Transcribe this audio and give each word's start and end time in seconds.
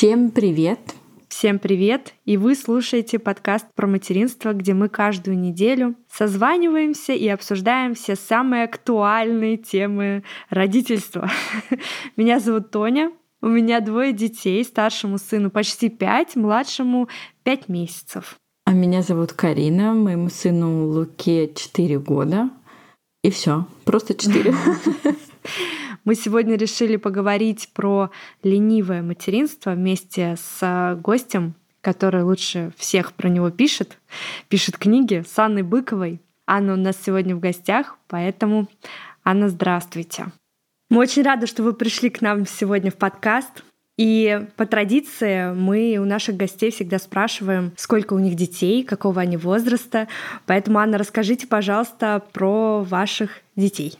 Всем 0.00 0.30
привет! 0.30 0.80
Всем 1.28 1.58
привет! 1.58 2.14
И 2.24 2.38
вы 2.38 2.54
слушаете 2.54 3.18
подкаст 3.18 3.66
про 3.74 3.86
материнство, 3.86 4.54
где 4.54 4.72
мы 4.72 4.88
каждую 4.88 5.38
неделю 5.38 5.94
созваниваемся 6.10 7.12
и 7.12 7.28
обсуждаем 7.28 7.94
все 7.94 8.16
самые 8.16 8.64
актуальные 8.64 9.58
темы 9.58 10.24
родительства. 10.48 11.30
Меня 12.16 12.40
зовут 12.40 12.70
Тоня, 12.70 13.12
у 13.42 13.48
меня 13.48 13.80
двое 13.80 14.14
детей, 14.14 14.64
старшему 14.64 15.18
сыну 15.18 15.50
почти 15.50 15.90
пять, 15.90 16.34
младшему 16.34 17.10
пять 17.42 17.68
месяцев. 17.68 18.38
А 18.64 18.72
меня 18.72 19.02
зовут 19.02 19.34
Карина, 19.34 19.92
моему 19.92 20.30
сыну 20.30 20.86
Луке 20.86 21.52
4 21.54 21.98
года. 21.98 22.48
И 23.22 23.30
все, 23.30 23.66
просто 23.84 24.14
4. 24.14 24.54
Мы 26.04 26.14
сегодня 26.14 26.56
решили 26.56 26.96
поговорить 26.96 27.70
про 27.74 28.10
ленивое 28.42 29.02
материнство 29.02 29.72
вместе 29.72 30.36
с 30.36 30.98
гостем, 31.02 31.54
который 31.82 32.22
лучше 32.22 32.72
всех 32.76 33.12
про 33.12 33.28
него 33.28 33.50
пишет, 33.50 33.98
пишет 34.48 34.78
книги 34.78 35.22
с 35.28 35.38
Анной 35.38 35.62
Быковой. 35.62 36.20
Анна 36.46 36.72
у 36.72 36.76
нас 36.76 36.96
сегодня 37.04 37.36
в 37.36 37.40
гостях, 37.40 37.98
поэтому, 38.08 38.66
Анна, 39.24 39.48
здравствуйте. 39.48 40.26
Мы 40.88 40.98
очень 40.98 41.22
рады, 41.22 41.46
что 41.46 41.62
вы 41.62 41.74
пришли 41.74 42.08
к 42.10 42.22
нам 42.22 42.46
сегодня 42.46 42.90
в 42.90 42.96
подкаст. 42.96 43.62
И 43.98 44.46
по 44.56 44.64
традиции 44.64 45.52
мы 45.52 45.98
у 45.98 46.06
наших 46.06 46.36
гостей 46.36 46.70
всегда 46.70 46.98
спрашиваем, 46.98 47.72
сколько 47.76 48.14
у 48.14 48.18
них 48.18 48.34
детей, 48.34 48.82
какого 48.82 49.20
они 49.20 49.36
возраста. 49.36 50.08
Поэтому, 50.46 50.78
Анна, 50.78 50.96
расскажите, 50.96 51.46
пожалуйста, 51.46 52.22
про 52.32 52.82
ваших 52.82 53.42
детей. 53.56 53.98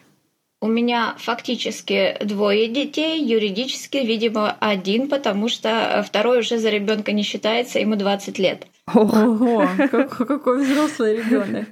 У 0.63 0.67
меня 0.67 1.15
фактически 1.19 2.19
двое 2.23 2.69
детей, 2.69 3.25
юридически, 3.25 3.97
видимо, 3.97 4.51
один, 4.61 5.09
потому 5.09 5.49
что 5.49 6.05
второй 6.07 6.41
уже 6.41 6.59
за 6.59 6.69
ребенка 6.69 7.13
не 7.13 7.23
считается, 7.23 7.79
ему 7.79 7.97
20 7.97 8.39
лет. 8.39 8.67
Ого, 8.93 9.67
какой 9.91 10.63
взрослый 10.63 11.17
ребенок. 11.17 11.69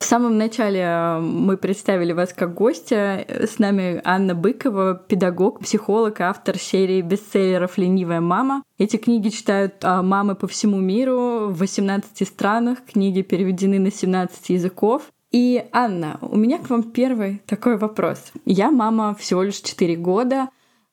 В 0.00 0.04
самом 0.04 0.38
начале 0.38 0.80
э, 0.80 1.20
мы 1.20 1.58
представили 1.58 2.12
вас 2.12 2.32
как 2.32 2.54
гостя. 2.54 3.24
С 3.28 3.58
нами 3.58 4.00
Анна 4.02 4.34
Быкова, 4.34 4.94
педагог, 4.94 5.60
психолог, 5.60 6.22
автор 6.22 6.58
серии 6.58 7.02
бестселлеров 7.02 7.76
«Ленивая 7.76 8.22
мама». 8.22 8.62
Эти 8.78 8.96
книги 8.96 9.28
читают 9.28 9.84
а, 9.84 10.02
мамы 10.02 10.36
по 10.36 10.48
всему 10.48 10.78
миру 10.78 11.48
в 11.48 11.58
18 11.58 12.26
странах. 12.26 12.78
Книги 12.90 13.20
переведены 13.20 13.78
на 13.78 13.92
17 13.92 14.48
языков. 14.48 15.02
И, 15.32 15.64
Анна, 15.72 16.18
у 16.22 16.36
меня 16.36 16.58
к 16.58 16.68
вам 16.70 16.82
первый 16.82 17.40
такой 17.46 17.76
вопрос. 17.76 18.32
Я 18.44 18.70
мама 18.70 19.14
всего 19.14 19.42
лишь 19.42 19.60
4 19.60 19.94
года, 19.96 20.48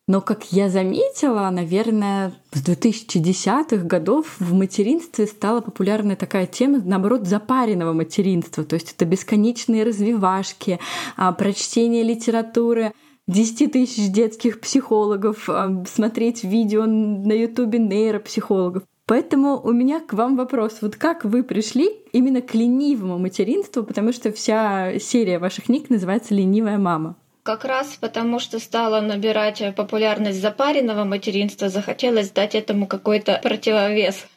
но, 0.07 0.21
как 0.21 0.53
я 0.53 0.69
заметила, 0.69 1.49
наверное, 1.49 2.33
с 2.53 2.63
2010-х 2.63 3.85
годов 3.85 4.35
в 4.39 4.53
материнстве 4.53 5.25
стала 5.25 5.59
популярная 5.59 6.15
такая 6.15 6.45
тема, 6.45 6.80
наоборот, 6.85 7.27
запаренного 7.27 7.93
материнства. 7.93 8.63
То 8.63 8.75
есть 8.75 8.93
это 8.93 9.05
бесконечные 9.05 9.83
развивашки, 9.83 10.80
а, 11.17 11.33
прочтение 11.33 12.03
литературы, 12.03 12.93
10 13.27 13.71
тысяч 13.73 14.09
детских 14.09 14.61
психологов, 14.61 15.49
а, 15.49 15.83
смотреть 15.85 16.43
видео 16.43 16.85
на 16.85 17.33
ютубе 17.33 17.80
нейропсихологов. 17.80 18.83
Поэтому 19.08 19.61
у 19.61 19.72
меня 19.72 20.02
к 20.02 20.11
вам 20.11 20.36
вопрос. 20.36 20.80
Вот 20.81 20.97
как 20.97 21.23
вы 21.23 21.41
пришли 21.41 21.89
именно 22.11 22.41
к 22.41 22.53
ленивому 22.53 23.17
материнству, 23.17 23.83
потому 23.83 24.11
что 24.11 24.33
вся 24.33 24.99
серия 24.99 25.39
ваших 25.39 25.66
книг 25.66 25.89
называется 25.89 26.36
«Ленивая 26.36 26.77
мама». 26.77 27.16
Как 27.44 27.64
раз 27.64 27.97
потому, 28.02 28.39
что 28.39 28.59
стала 28.59 28.99
набирать 28.99 29.64
популярность 29.77 30.41
запаренного 30.41 31.05
материнства, 31.05 31.70
захотелось 31.70 32.31
дать 32.31 32.54
этому 32.54 32.86
какой-то 32.86 33.39
противовес. 33.42 34.27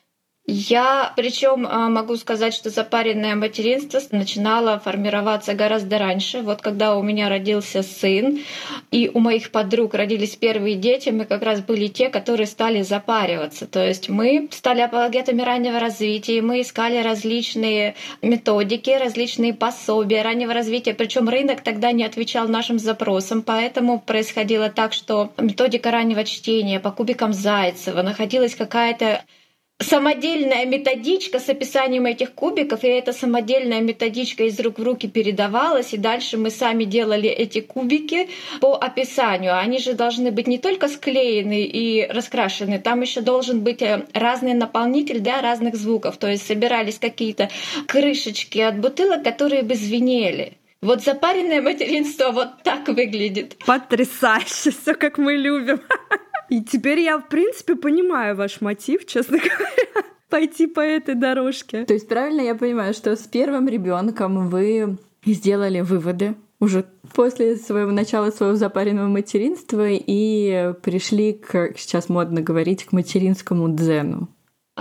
Я, 0.52 1.12
причем 1.14 1.64
а, 1.64 1.88
могу 1.88 2.16
сказать, 2.16 2.52
что 2.54 2.70
запаренное 2.70 3.36
материнство 3.36 4.00
начинало 4.10 4.80
формироваться 4.80 5.54
гораздо 5.54 5.98
раньше. 5.98 6.40
Вот 6.40 6.60
когда 6.60 6.96
у 6.96 7.02
меня 7.02 7.28
родился 7.28 7.84
сын, 7.84 8.40
и 8.90 9.08
у 9.14 9.20
моих 9.20 9.52
подруг 9.52 9.94
родились 9.94 10.34
первые 10.34 10.74
дети, 10.74 11.10
мы 11.10 11.24
как 11.24 11.44
раз 11.44 11.60
были 11.60 11.86
те, 11.86 12.08
которые 12.08 12.48
стали 12.48 12.82
запариваться. 12.82 13.68
То 13.68 13.86
есть 13.86 14.08
мы 14.08 14.48
стали 14.50 14.80
апологетами 14.80 15.40
раннего 15.40 15.78
развития, 15.78 16.42
мы 16.42 16.62
искали 16.62 17.00
различные 17.00 17.94
методики, 18.20 18.90
различные 18.90 19.54
пособия 19.54 20.22
раннего 20.22 20.52
развития. 20.52 20.94
Причем 20.94 21.28
рынок 21.28 21.60
тогда 21.60 21.92
не 21.92 22.02
отвечал 22.02 22.48
нашим 22.48 22.80
запросам, 22.80 23.42
поэтому 23.42 24.00
происходило 24.00 24.68
так, 24.68 24.94
что 24.94 25.30
методика 25.38 25.92
раннего 25.92 26.24
чтения 26.24 26.80
по 26.80 26.90
кубикам 26.90 27.32
Зайцева 27.32 28.02
находилась 28.02 28.56
какая-то 28.56 29.22
самодельная 29.80 30.66
методичка 30.66 31.40
с 31.40 31.48
описанием 31.48 32.06
этих 32.06 32.32
кубиков, 32.32 32.84
и 32.84 32.88
эта 32.88 33.12
самодельная 33.12 33.80
методичка 33.80 34.44
из 34.44 34.60
рук 34.60 34.78
в 34.78 34.82
руки 34.82 35.08
передавалась, 35.08 35.92
и 35.94 35.96
дальше 35.96 36.36
мы 36.36 36.50
сами 36.50 36.84
делали 36.84 37.28
эти 37.28 37.60
кубики 37.60 38.28
по 38.60 38.76
описанию. 38.76 39.58
Они 39.58 39.78
же 39.78 39.94
должны 39.94 40.30
быть 40.30 40.46
не 40.46 40.58
только 40.58 40.88
склеены 40.88 41.64
и 41.64 42.06
раскрашены, 42.06 42.78
там 42.78 43.00
еще 43.00 43.20
должен 43.20 43.60
быть 43.60 43.82
э, 43.82 44.04
разный 44.12 44.54
наполнитель 44.54 45.20
для 45.20 45.40
разных 45.40 45.74
звуков. 45.76 46.18
То 46.18 46.28
есть 46.28 46.46
собирались 46.46 46.98
какие-то 46.98 47.48
крышечки 47.86 48.58
от 48.58 48.78
бутылок, 48.78 49.24
которые 49.24 49.62
бы 49.62 49.74
звенели. 49.74 50.52
Вот 50.82 51.02
запаренное 51.02 51.60
материнство 51.60 52.30
вот 52.30 52.62
так 52.62 52.88
выглядит. 52.88 53.56
Потрясающе, 53.66 54.70
все 54.70 54.94
как 54.94 55.18
мы 55.18 55.34
любим. 55.34 55.80
И 56.50 56.62
теперь 56.62 57.00
я, 57.00 57.18
в 57.18 57.28
принципе, 57.28 57.76
понимаю 57.76 58.36
ваш 58.36 58.60
мотив, 58.60 59.06
честно 59.06 59.38
говоря, 59.38 60.06
пойти 60.28 60.66
по 60.66 60.80
этой 60.80 61.14
дорожке. 61.14 61.84
То 61.84 61.94
есть 61.94 62.08
правильно 62.08 62.42
я 62.42 62.54
понимаю, 62.54 62.92
что 62.92 63.16
с 63.16 63.20
первым 63.20 63.68
ребенком 63.68 64.48
вы 64.48 64.98
сделали 65.24 65.80
выводы 65.80 66.34
уже 66.58 66.84
после 67.14 67.56
своего 67.56 67.90
начала 67.90 68.30
своего 68.30 68.54
запаренного 68.54 69.08
материнства 69.08 69.86
и 69.88 70.74
пришли 70.82 71.32
к, 71.32 71.72
сейчас 71.76 72.08
модно 72.08 72.42
говорить, 72.42 72.84
к 72.84 72.92
материнскому 72.92 73.74
дзену. 73.74 74.28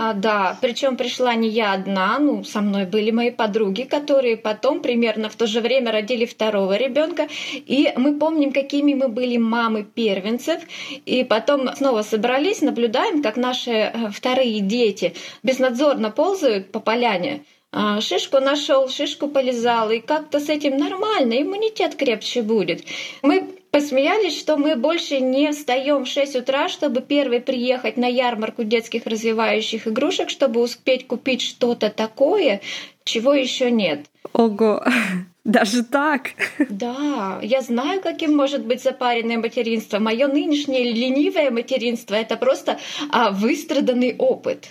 А, 0.02 0.14
да, 0.14 0.56
причем 0.62 0.96
пришла 0.96 1.34
не 1.34 1.50
я 1.50 1.74
одна, 1.74 2.18
ну, 2.18 2.42
со 2.42 2.62
мной 2.62 2.86
были 2.86 3.10
мои 3.10 3.30
подруги, 3.30 3.82
которые 3.82 4.38
потом 4.38 4.80
примерно 4.80 5.28
в 5.28 5.34
то 5.36 5.46
же 5.46 5.60
время 5.60 5.92
родили 5.92 6.24
второго 6.24 6.74
ребенка. 6.78 7.28
И 7.52 7.92
мы 7.98 8.18
помним, 8.18 8.50
какими 8.50 8.94
мы 8.94 9.08
были 9.08 9.36
мамы 9.36 9.84
первенцев. 9.84 10.62
И 11.04 11.22
потом 11.22 11.76
снова 11.76 12.00
собрались, 12.00 12.62
наблюдаем, 12.62 13.22
как 13.22 13.36
наши 13.36 13.72
э, 13.72 14.08
вторые 14.10 14.60
дети 14.60 15.12
безнадзорно 15.42 16.10
ползают 16.10 16.72
по 16.72 16.80
поляне. 16.80 17.44
А, 17.70 18.00
шишку 18.00 18.40
нашел, 18.40 18.88
шишку 18.88 19.28
полезал, 19.28 19.90
и 19.90 20.00
как-то 20.00 20.40
с 20.40 20.48
этим 20.48 20.78
нормально, 20.78 21.42
иммунитет 21.42 21.94
крепче 21.94 22.40
будет. 22.40 22.84
Мы 23.20 23.59
посмеялись, 23.70 24.38
что 24.38 24.56
мы 24.56 24.76
больше 24.76 25.20
не 25.20 25.52
встаем 25.52 26.04
в 26.04 26.08
6 26.08 26.36
утра, 26.36 26.68
чтобы 26.68 27.00
первый 27.00 27.40
приехать 27.40 27.96
на 27.96 28.06
ярмарку 28.06 28.64
детских 28.64 29.06
развивающих 29.06 29.86
игрушек, 29.86 30.30
чтобы 30.30 30.60
успеть 30.60 31.06
купить 31.06 31.42
что-то 31.42 31.90
такое, 31.90 32.60
чего 33.04 33.32
еще 33.32 33.70
нет. 33.70 34.06
Ого, 34.32 34.84
даже 35.44 35.84
так? 35.84 36.30
Да, 36.68 37.38
я 37.42 37.60
знаю, 37.60 38.00
каким 38.00 38.36
может 38.36 38.64
быть 38.64 38.82
запаренное 38.82 39.38
материнство. 39.38 39.98
Мое 39.98 40.26
нынешнее 40.26 40.92
ленивое 40.92 41.50
материнство— 41.50 42.14
это 42.16 42.36
просто 42.36 42.78
а, 43.10 43.30
выстраданный 43.30 44.14
опыт. 44.16 44.68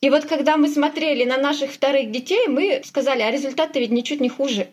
И 0.00 0.08
вот 0.08 0.24
когда 0.24 0.56
мы 0.56 0.68
смотрели 0.68 1.24
на 1.24 1.36
наших 1.36 1.72
вторых 1.72 2.10
детей, 2.10 2.46
мы 2.48 2.80
сказали, 2.84 3.20
а 3.20 3.30
результаты 3.30 3.80
ведь 3.80 3.90
ничуть 3.90 4.20
не 4.20 4.30
хуже. 4.30 4.68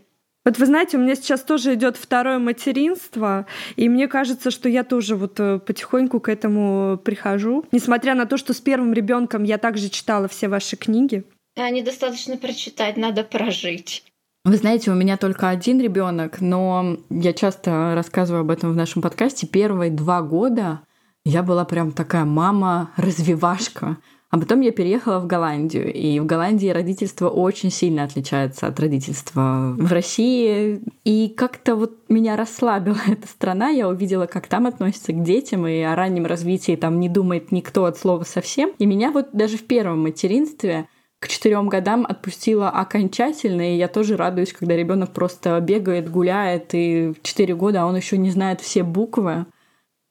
Вот 0.47 0.59
вы 0.59 0.65
знаете, 0.65 0.95
у 0.95 1.01
меня 1.01 1.15
сейчас 1.15 1.41
тоже 1.41 1.73
идет 1.73 1.97
второе 1.97 2.39
материнство, 2.39 3.45
и 3.75 3.89
мне 3.89 4.07
кажется, 4.07 4.49
что 4.49 4.69
я 4.69 4.85
тоже 4.85 5.17
вот 5.17 5.37
э, 5.41 5.59
потихоньку 5.59 6.21
к 6.21 6.29
этому 6.29 6.97
прихожу. 6.97 7.65
Несмотря 7.73 8.15
на 8.15 8.25
то, 8.25 8.37
что 8.37 8.53
с 8.53 8.61
первым 8.61 8.93
ребенком 8.93 9.43
я 9.43 9.57
также 9.57 9.89
читала 9.89 10.29
все 10.29 10.47
ваши 10.47 10.77
книги. 10.77 11.25
А 11.57 11.69
недостаточно 11.69 12.37
прочитать, 12.37 12.95
надо 12.95 13.25
прожить. 13.25 14.05
Вы 14.45 14.55
знаете, 14.55 14.89
у 14.89 14.93
меня 14.93 15.17
только 15.17 15.49
один 15.49 15.81
ребенок, 15.81 16.39
но 16.39 16.95
я 17.09 17.33
часто 17.33 17.91
рассказываю 17.93 18.39
об 18.39 18.49
этом 18.49 18.71
в 18.71 18.75
нашем 18.77 19.01
подкасте. 19.01 19.47
Первые 19.47 19.91
два 19.91 20.21
года 20.21 20.79
я 21.25 21.43
была 21.43 21.65
прям 21.65 21.91
такая 21.91 22.23
мама-развивашка. 22.23 23.97
А 24.29 24.37
потом 24.37 24.59
я 24.59 24.71
переехала 24.71 25.19
в 25.19 25.27
Голландию, 25.27 25.93
и 25.93 26.19
в 26.19 26.25
Голландии 26.25 26.67
родительство 26.67 27.29
очень 27.29 27.71
сильно 27.71 28.03
отличается 28.03 28.67
от 28.67 28.77
родительства 28.77 29.73
в 29.77 29.91
России. 29.91 30.81
И 31.05 31.29
как-то 31.29 31.75
вот 31.77 31.93
меня 32.09 32.35
расслабила 32.35 32.97
эта 33.07 33.27
страна, 33.27 33.69
я 33.69 33.87
увидела, 33.87 34.25
как 34.25 34.47
там 34.47 34.67
относятся 34.67 35.13
к 35.13 35.23
детям, 35.23 35.65
и 35.65 35.79
о 35.79 35.95
раннем 35.95 36.25
развитии 36.25 36.75
там 36.75 36.99
не 36.99 37.07
думает 37.07 37.53
никто 37.53 37.85
от 37.85 37.97
слова 37.97 38.23
совсем. 38.23 38.71
И 38.79 38.85
меня 38.85 39.11
вот 39.11 39.29
даже 39.31 39.57
в 39.57 39.63
первом 39.63 40.03
материнстве 40.03 40.87
к 41.19 41.29
четырем 41.29 41.69
годам 41.69 42.05
отпустила 42.07 42.69
окончательно, 42.69 43.73
и 43.73 43.77
я 43.77 43.87
тоже 43.87 44.17
радуюсь, 44.17 44.53
когда 44.53 44.75
ребенок 44.75 45.13
просто 45.13 45.59
бегает, 45.61 46.11
гуляет, 46.11 46.73
и 46.73 47.13
в 47.17 47.23
четыре 47.23 47.55
года 47.55 47.85
он 47.85 47.95
еще 47.95 48.17
не 48.17 48.29
знает 48.29 48.61
все 48.61 48.83
буквы. 48.83 49.45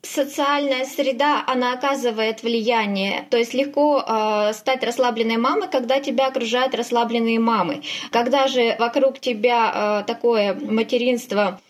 Социальная 0.07 0.85
среда, 0.85 1.45
она 1.47 1.73
оказывает 1.73 2.43
влияние. 2.43 3.27
То 3.31 3.37
есть 3.37 3.55
легко 3.55 4.03
э, 4.07 4.53
стать 4.55 4.85
расслабленной 4.85 5.37
мамой, 5.37 5.69
когда 5.69 6.01
тебя 6.01 6.27
окружают 6.27 6.75
расслабленные 6.75 7.39
мамы. 7.39 7.83
Когда 8.11 8.47
же 8.49 8.77
вокруг 8.79 9.21
тебя 9.21 10.03
э, 10.03 10.07
такое 10.07 10.55
материнство 10.55 11.61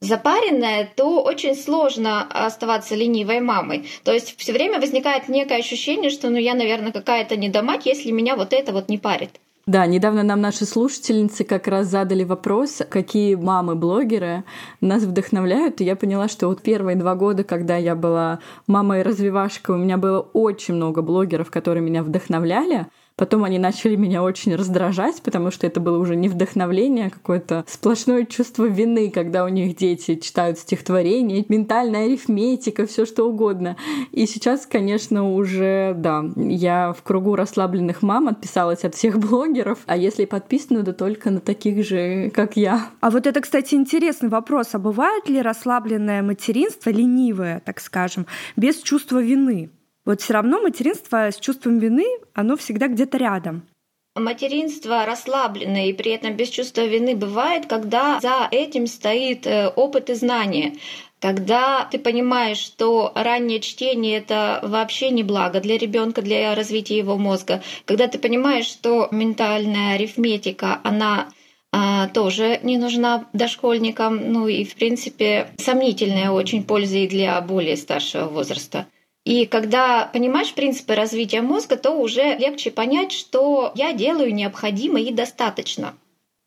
запаренная, 0.00 0.90
то 0.96 1.22
очень 1.22 1.54
сложно 1.54 2.22
оставаться 2.22 2.94
ленивой 2.96 3.40
мамой. 3.40 3.88
То 4.02 4.12
есть 4.12 4.36
все 4.36 4.52
время 4.52 4.80
возникает 4.80 5.28
некое 5.28 5.58
ощущение, 5.58 6.10
что 6.10 6.28
ну 6.28 6.38
я, 6.38 6.54
наверное, 6.54 6.92
какая-то 6.92 7.36
недомать, 7.36 7.86
если 7.86 8.10
меня 8.10 8.34
вот 8.36 8.52
это 8.52 8.72
вот 8.72 8.88
не 8.88 8.98
парит. 8.98 9.40
Да, 9.66 9.86
недавно 9.86 10.24
нам 10.24 10.40
наши 10.40 10.66
слушательницы 10.66 11.44
как 11.44 11.68
раз 11.68 11.86
задали 11.86 12.24
вопрос, 12.24 12.82
какие 12.90 13.36
мамы-блогеры 13.36 14.42
нас 14.80 15.04
вдохновляют. 15.04 15.80
И 15.80 15.84
я 15.84 15.94
поняла, 15.94 16.26
что 16.26 16.48
вот 16.48 16.62
первые 16.62 16.96
два 16.96 17.14
года, 17.14 17.44
когда 17.44 17.76
я 17.76 17.94
была 17.94 18.40
мамой-развивашкой, 18.66 19.76
у 19.76 19.78
меня 19.78 19.98
было 19.98 20.18
очень 20.18 20.74
много 20.74 21.00
блогеров, 21.00 21.52
которые 21.52 21.84
меня 21.84 22.02
вдохновляли. 22.02 22.88
Потом 23.22 23.44
они 23.44 23.56
начали 23.56 23.94
меня 23.94 24.20
очень 24.20 24.52
раздражать, 24.56 25.22
потому 25.22 25.52
что 25.52 25.64
это 25.64 25.78
было 25.78 25.96
уже 25.96 26.16
не 26.16 26.28
вдохновление, 26.28 27.06
а 27.06 27.10
какое-то 27.10 27.64
сплошное 27.68 28.24
чувство 28.24 28.64
вины, 28.64 29.12
когда 29.12 29.44
у 29.44 29.48
них 29.48 29.76
дети 29.76 30.16
читают 30.16 30.58
стихотворения, 30.58 31.44
ментальная 31.48 32.06
арифметика, 32.06 32.84
все 32.84 33.06
что 33.06 33.28
угодно. 33.28 33.76
И 34.10 34.26
сейчас, 34.26 34.66
конечно, 34.66 35.34
уже, 35.34 35.94
да, 35.96 36.24
я 36.34 36.92
в 36.92 37.04
кругу 37.04 37.36
расслабленных 37.36 38.02
мам 38.02 38.26
отписалась 38.26 38.82
от 38.82 38.96
всех 38.96 39.20
блогеров, 39.20 39.78
а 39.86 39.96
если 39.96 40.24
подписана, 40.24 40.82
то 40.82 40.92
только 40.92 41.30
на 41.30 41.38
таких 41.38 41.86
же, 41.86 42.28
как 42.30 42.56
я. 42.56 42.88
А 42.98 43.10
вот 43.10 43.28
это, 43.28 43.40
кстати, 43.40 43.76
интересный 43.76 44.30
вопрос. 44.30 44.70
А 44.72 44.80
бывает 44.80 45.28
ли 45.28 45.40
расслабленное 45.40 46.22
материнство, 46.22 46.90
ленивое, 46.90 47.62
так 47.64 47.78
скажем, 47.78 48.26
без 48.56 48.78
чувства 48.78 49.22
вины? 49.22 49.70
Вот 50.04 50.20
все 50.20 50.34
равно 50.34 50.60
материнство 50.60 51.30
с 51.30 51.38
чувством 51.38 51.78
вины, 51.78 52.06
оно 52.34 52.56
всегда 52.56 52.88
где-то 52.88 53.18
рядом. 53.18 53.66
Материнство 54.14 55.06
расслабленное 55.06 55.86
и 55.86 55.92
при 55.94 56.12
этом 56.12 56.36
без 56.36 56.50
чувства 56.50 56.82
вины 56.82 57.16
бывает, 57.16 57.66
когда 57.66 58.20
за 58.20 58.46
этим 58.50 58.86
стоит 58.86 59.46
э, 59.46 59.68
опыт 59.68 60.10
и 60.10 60.14
знание. 60.14 60.74
Когда 61.18 61.84
ты 61.84 61.98
понимаешь, 61.98 62.58
что 62.58 63.12
раннее 63.14 63.60
чтение 63.60 64.18
это 64.18 64.60
вообще 64.64 65.10
не 65.10 65.22
благо 65.22 65.60
для 65.60 65.78
ребенка, 65.78 66.20
для 66.20 66.54
развития 66.54 66.98
его 66.98 67.16
мозга. 67.16 67.62
Когда 67.86 68.08
ты 68.08 68.18
понимаешь, 68.18 68.66
что 68.66 69.08
ментальная 69.12 69.94
арифметика, 69.94 70.80
она 70.82 71.28
а, 71.70 72.08
тоже 72.08 72.60
не 72.62 72.76
нужна 72.76 73.28
дошкольникам, 73.32 74.32
ну 74.32 74.46
и 74.46 74.64
в 74.64 74.74
принципе 74.74 75.48
сомнительная 75.56 76.30
очень 76.32 76.64
польза 76.64 76.98
и 76.98 77.08
для 77.08 77.40
более 77.40 77.76
старшего 77.76 78.28
возраста. 78.28 78.88
И 79.24 79.46
когда 79.46 80.10
понимаешь 80.12 80.52
принципы 80.52 80.94
развития 80.94 81.42
мозга, 81.42 81.76
то 81.76 81.92
уже 81.92 82.36
легче 82.36 82.70
понять, 82.70 83.12
что 83.12 83.72
я 83.74 83.92
делаю 83.92 84.34
необходимо 84.34 85.00
и 85.00 85.12
достаточно. 85.12 85.94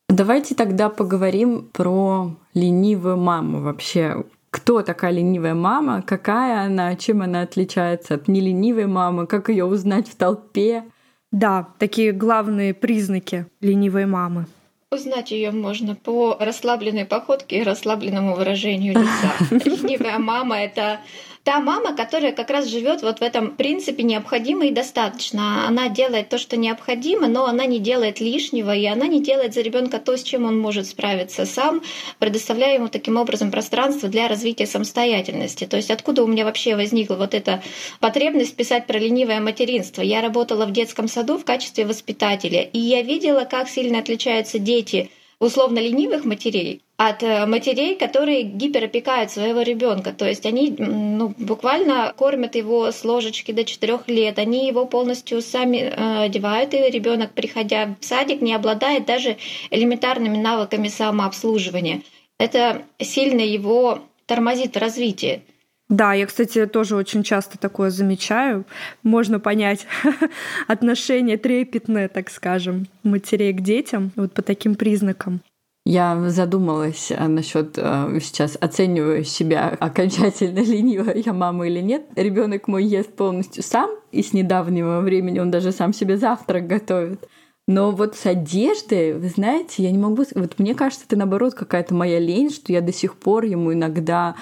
Давайте 0.10 0.56
тогда 0.56 0.90
поговорим 0.90 1.70
про 1.72 2.36
ленивую 2.54 3.18
маму 3.18 3.62
вообще. 3.62 4.24
Кто 4.50 4.82
такая 4.82 5.12
ленивая 5.12 5.54
мама? 5.54 6.02
Какая 6.02 6.66
она? 6.66 6.96
Чем 6.96 7.22
она 7.22 7.42
отличается 7.42 8.16
от 8.16 8.28
неленивой 8.28 8.86
мамы? 8.86 9.28
Как 9.28 9.50
ее 9.50 9.66
узнать 9.66 10.08
в 10.08 10.16
толпе? 10.16 10.86
Да, 11.32 11.68
такие 11.80 12.12
главные 12.14 12.74
признаки 12.74 13.48
ленивой 13.60 14.06
мамы. 14.06 14.46
Узнать 14.92 15.32
ее 15.32 15.52
можно 15.52 15.96
по 15.96 16.38
расслабленной 16.40 17.06
походке 17.06 17.60
и 17.60 17.64
расслабленному 17.64 18.36
выражению 18.36 18.94
лица. 18.94 19.34
Ленивая 19.66 20.20
мама— 20.20 20.58
это 20.62 21.02
та 21.46 21.60
мама, 21.60 21.96
которая 21.96 22.32
как 22.32 22.50
раз 22.50 22.66
живет 22.66 23.04
вот 23.04 23.20
в 23.20 23.22
этом 23.22 23.52
принципе 23.56 24.02
необходимо 24.02 24.66
и 24.66 24.72
достаточно. 24.72 25.68
Она 25.68 25.90
делает 25.90 26.28
то, 26.28 26.40
что 26.40 26.58
необходимо, 26.58 27.28
но 27.28 27.46
она 27.46 27.68
не 27.68 27.78
делает 27.78 28.20
лишнего, 28.20 28.76
и 28.76 28.86
она 28.88 29.06
не 29.06 29.22
делает 29.22 29.54
за 29.54 29.62
ребенка 29.62 30.00
то, 30.00 30.18
с 30.18 30.24
чем 30.24 30.46
он 30.46 30.60
может 30.60 30.88
справиться 30.88 31.46
сам, 31.46 31.84
предоставляя 32.18 32.74
ему 32.74 32.88
таким 32.88 33.18
образом 33.18 33.52
пространство 33.52 34.10
для 34.10 34.28
развития 34.28 34.66
самостоятельности. 34.66 35.66
То 35.66 35.78
есть 35.78 35.92
откуда 35.92 36.24
у 36.24 36.28
меня 36.28 36.46
вообще 36.46 36.76
возникла 36.76 37.14
вот 37.14 37.36
эта 37.36 37.62
потребность 38.00 38.56
писать 38.56 38.88
про 38.88 38.98
ленивое 38.98 39.40
материнство? 39.40 40.02
Я 40.02 40.22
работала 40.22 40.66
в 40.66 40.72
детском 40.72 41.08
саду 41.08 41.38
в 41.38 41.46
качестве 41.46 41.86
воспитателя, 41.86 42.64
и 42.64 42.80
я 42.80 43.04
видела, 43.04 43.44
как 43.44 43.70
сильно 43.70 44.00
отличаются 44.00 44.58
дети 44.58 45.12
условно 45.40 45.80
ленивых 45.80 46.26
матерей 46.26 46.82
от 46.98 47.24
э, 47.24 47.46
матерей, 47.46 47.96
которые 47.96 48.44
гиперопекают 48.44 49.30
своего 49.30 49.62
ребенка. 49.62 50.14
То 50.14 50.28
есть 50.28 50.46
они 50.46 50.74
ну, 50.78 51.34
буквально 51.38 52.14
кормят 52.16 52.56
его 52.56 52.92
с 52.92 53.04
ложечки 53.04 53.52
до 53.52 53.66
4 53.66 54.00
лет, 54.08 54.40
они 54.40 54.68
его 54.68 54.86
полностью 54.86 55.42
сами 55.42 55.78
э, 55.78 56.24
одевают, 56.24 56.74
и 56.74 56.90
ребенок, 56.90 57.34
приходя 57.34 57.96
в 58.00 58.06
садик, 58.06 58.42
не 58.42 58.54
обладает 58.54 59.06
даже 59.06 59.38
элементарными 59.72 60.38
навыками 60.38 60.88
самообслуживания. 60.88 62.02
Это 62.38 62.84
сильно 63.00 63.42
его 63.42 64.00
тормозит 64.26 64.76
в 64.76 64.80
развитии. 64.80 65.42
Да, 65.90 66.14
я, 66.14 66.26
кстати, 66.26 66.66
тоже 66.66 66.96
очень 66.96 67.22
часто 67.22 67.60
такое 67.60 67.92
замечаю. 67.92 68.66
Можно 69.04 69.40
понять 69.40 69.86
отношение 70.68 71.38
трепетное, 71.38 72.08
так 72.08 72.30
скажем, 72.32 72.88
матерей 73.04 73.54
к 73.54 73.62
детям 73.62 74.12
вот 74.16 74.34
по 74.34 74.42
таким 74.42 74.76
признакам. 74.76 75.42
Я 75.88 76.30
задумалась 76.30 77.12
э, 77.12 77.28
насчет 77.28 77.78
э, 77.78 78.20
сейчас 78.20 78.58
оцениваю 78.60 79.24
себя 79.24 79.70
окончательно 79.80 80.60
ленивая 80.66 81.16
я 81.18 81.32
мама 81.32 81.68
или 81.68 81.80
нет. 81.80 82.08
Ребенок 82.16 82.68
мой 82.68 82.84
ест 82.84 83.14
полностью 83.14 83.62
сам, 83.62 83.92
и 84.12 84.24
с 84.24 84.34
недавнего 84.34 85.02
времени 85.02 85.38
он 85.38 85.52
даже 85.52 85.72
сам 85.72 85.94
себе 85.94 86.18
завтрак 86.18 86.66
готовит. 86.66 87.28
Но 87.68 87.92
вот 87.92 88.16
с 88.16 88.26
одеждой, 88.26 89.14
вы 89.14 89.30
знаете, 89.30 89.84
я 89.84 89.92
не 89.92 89.98
могу... 90.00 90.24
Вот 90.34 90.58
мне 90.58 90.74
кажется, 90.74 91.06
это 91.08 91.18
наоборот 91.18 91.54
какая-то 91.54 91.94
моя 91.94 92.20
лень, 92.20 92.50
что 92.50 92.74
я 92.74 92.82
до 92.82 92.94
сих 92.94 93.16
пор 93.16 93.44
ему 93.44 93.74
иногда 93.74 94.36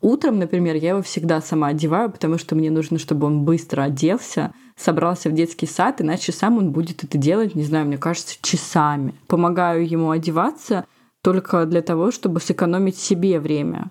Утром, 0.00 0.38
например, 0.38 0.76
я 0.76 0.90
его 0.90 1.02
всегда 1.02 1.40
сама 1.42 1.68
одеваю, 1.68 2.10
потому 2.10 2.38
что 2.38 2.54
мне 2.54 2.70
нужно, 2.70 2.98
чтобы 2.98 3.26
он 3.26 3.44
быстро 3.44 3.82
оделся, 3.82 4.52
собрался 4.76 5.28
в 5.28 5.32
детский 5.32 5.66
сад, 5.66 6.00
иначе 6.00 6.32
сам 6.32 6.56
он 6.56 6.70
будет 6.70 7.04
это 7.04 7.18
делать, 7.18 7.54
не 7.54 7.64
знаю, 7.64 7.86
мне 7.86 7.98
кажется, 7.98 8.36
часами. 8.40 9.14
Помогаю 9.26 9.86
ему 9.86 10.10
одеваться 10.10 10.86
только 11.22 11.66
для 11.66 11.82
того, 11.82 12.10
чтобы 12.10 12.40
сэкономить 12.40 12.96
себе 12.96 13.38
время. 13.40 13.90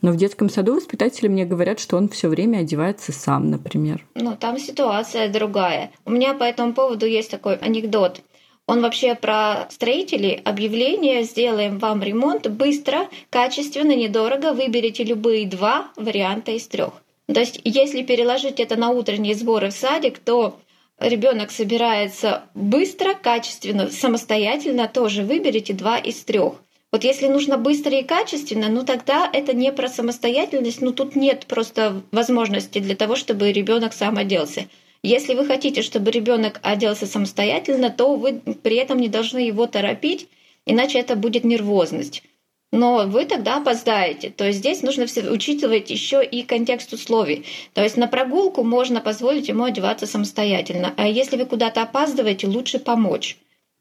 Но 0.00 0.12
в 0.12 0.16
детском 0.16 0.48
саду 0.48 0.76
воспитатели 0.76 1.26
мне 1.26 1.44
говорят, 1.44 1.80
что 1.80 1.96
он 1.96 2.08
все 2.08 2.28
время 2.28 2.58
одевается 2.58 3.10
сам, 3.12 3.50
например. 3.50 4.06
Ну, 4.14 4.36
там 4.36 4.58
ситуация 4.58 5.28
другая. 5.32 5.90
У 6.04 6.12
меня 6.12 6.34
по 6.34 6.44
этому 6.44 6.72
поводу 6.72 7.04
есть 7.04 7.30
такой 7.30 7.56
анекдот. 7.56 8.20
Он 8.68 8.82
вообще 8.82 9.14
про 9.14 9.66
строителей. 9.70 10.42
Объявление 10.44 11.22
«Сделаем 11.22 11.78
вам 11.78 12.02
ремонт 12.02 12.48
быстро, 12.48 13.08
качественно, 13.30 13.96
недорого. 13.96 14.52
Выберите 14.52 15.04
любые 15.04 15.46
два 15.46 15.88
варианта 15.96 16.52
из 16.52 16.68
трех. 16.68 16.92
То 17.32 17.40
есть, 17.40 17.62
если 17.64 18.02
переложить 18.02 18.60
это 18.60 18.76
на 18.76 18.90
утренние 18.90 19.34
сборы 19.34 19.70
в 19.70 19.72
садик, 19.72 20.18
то 20.18 20.58
ребенок 21.00 21.50
собирается 21.50 22.42
быстро, 22.54 23.14
качественно, 23.14 23.90
самостоятельно, 23.90 24.86
тоже 24.86 25.22
выберите 25.22 25.72
два 25.72 25.96
из 25.96 26.16
трех. 26.24 26.56
Вот 26.92 27.04
если 27.04 27.28
нужно 27.28 27.56
быстро 27.56 27.96
и 27.96 28.02
качественно, 28.02 28.68
ну 28.68 28.84
тогда 28.84 29.30
это 29.32 29.54
не 29.54 29.72
про 29.72 29.88
самостоятельность, 29.88 30.82
ну 30.82 30.92
тут 30.92 31.16
нет 31.16 31.46
просто 31.46 32.02
возможности 32.12 32.80
для 32.80 32.96
того, 32.96 33.16
чтобы 33.16 33.50
ребенок 33.50 33.94
сам 33.94 34.18
оделся. 34.18 34.66
Если 35.02 35.34
вы 35.34 35.46
хотите, 35.46 35.82
чтобы 35.82 36.10
ребенок 36.10 36.60
оделся 36.62 37.06
самостоятельно, 37.06 37.90
то 37.90 38.16
вы 38.16 38.40
при 38.62 38.76
этом 38.76 38.98
не 38.98 39.08
должны 39.08 39.38
его 39.38 39.66
торопить, 39.66 40.28
иначе 40.66 40.98
это 40.98 41.14
будет 41.14 41.44
нервозность. 41.44 42.22
Но 42.70 43.06
вы 43.06 43.24
тогда 43.24 43.56
опоздаете. 43.56 44.30
То 44.30 44.46
есть 44.46 44.58
здесь 44.58 44.82
нужно 44.82 45.06
учитывать 45.30 45.90
еще 45.90 46.22
и 46.22 46.42
контекст 46.42 46.92
условий. 46.92 47.46
То 47.72 47.82
есть 47.82 47.96
на 47.96 48.08
прогулку 48.08 48.62
можно 48.62 49.00
позволить 49.00 49.48
ему 49.48 49.64
одеваться 49.64 50.06
самостоятельно. 50.06 50.92
А 50.96 51.06
если 51.06 51.36
вы 51.36 51.46
куда-то 51.46 51.80
опаздываете, 51.80 52.46
лучше 52.46 52.78
помочь. 52.78 53.38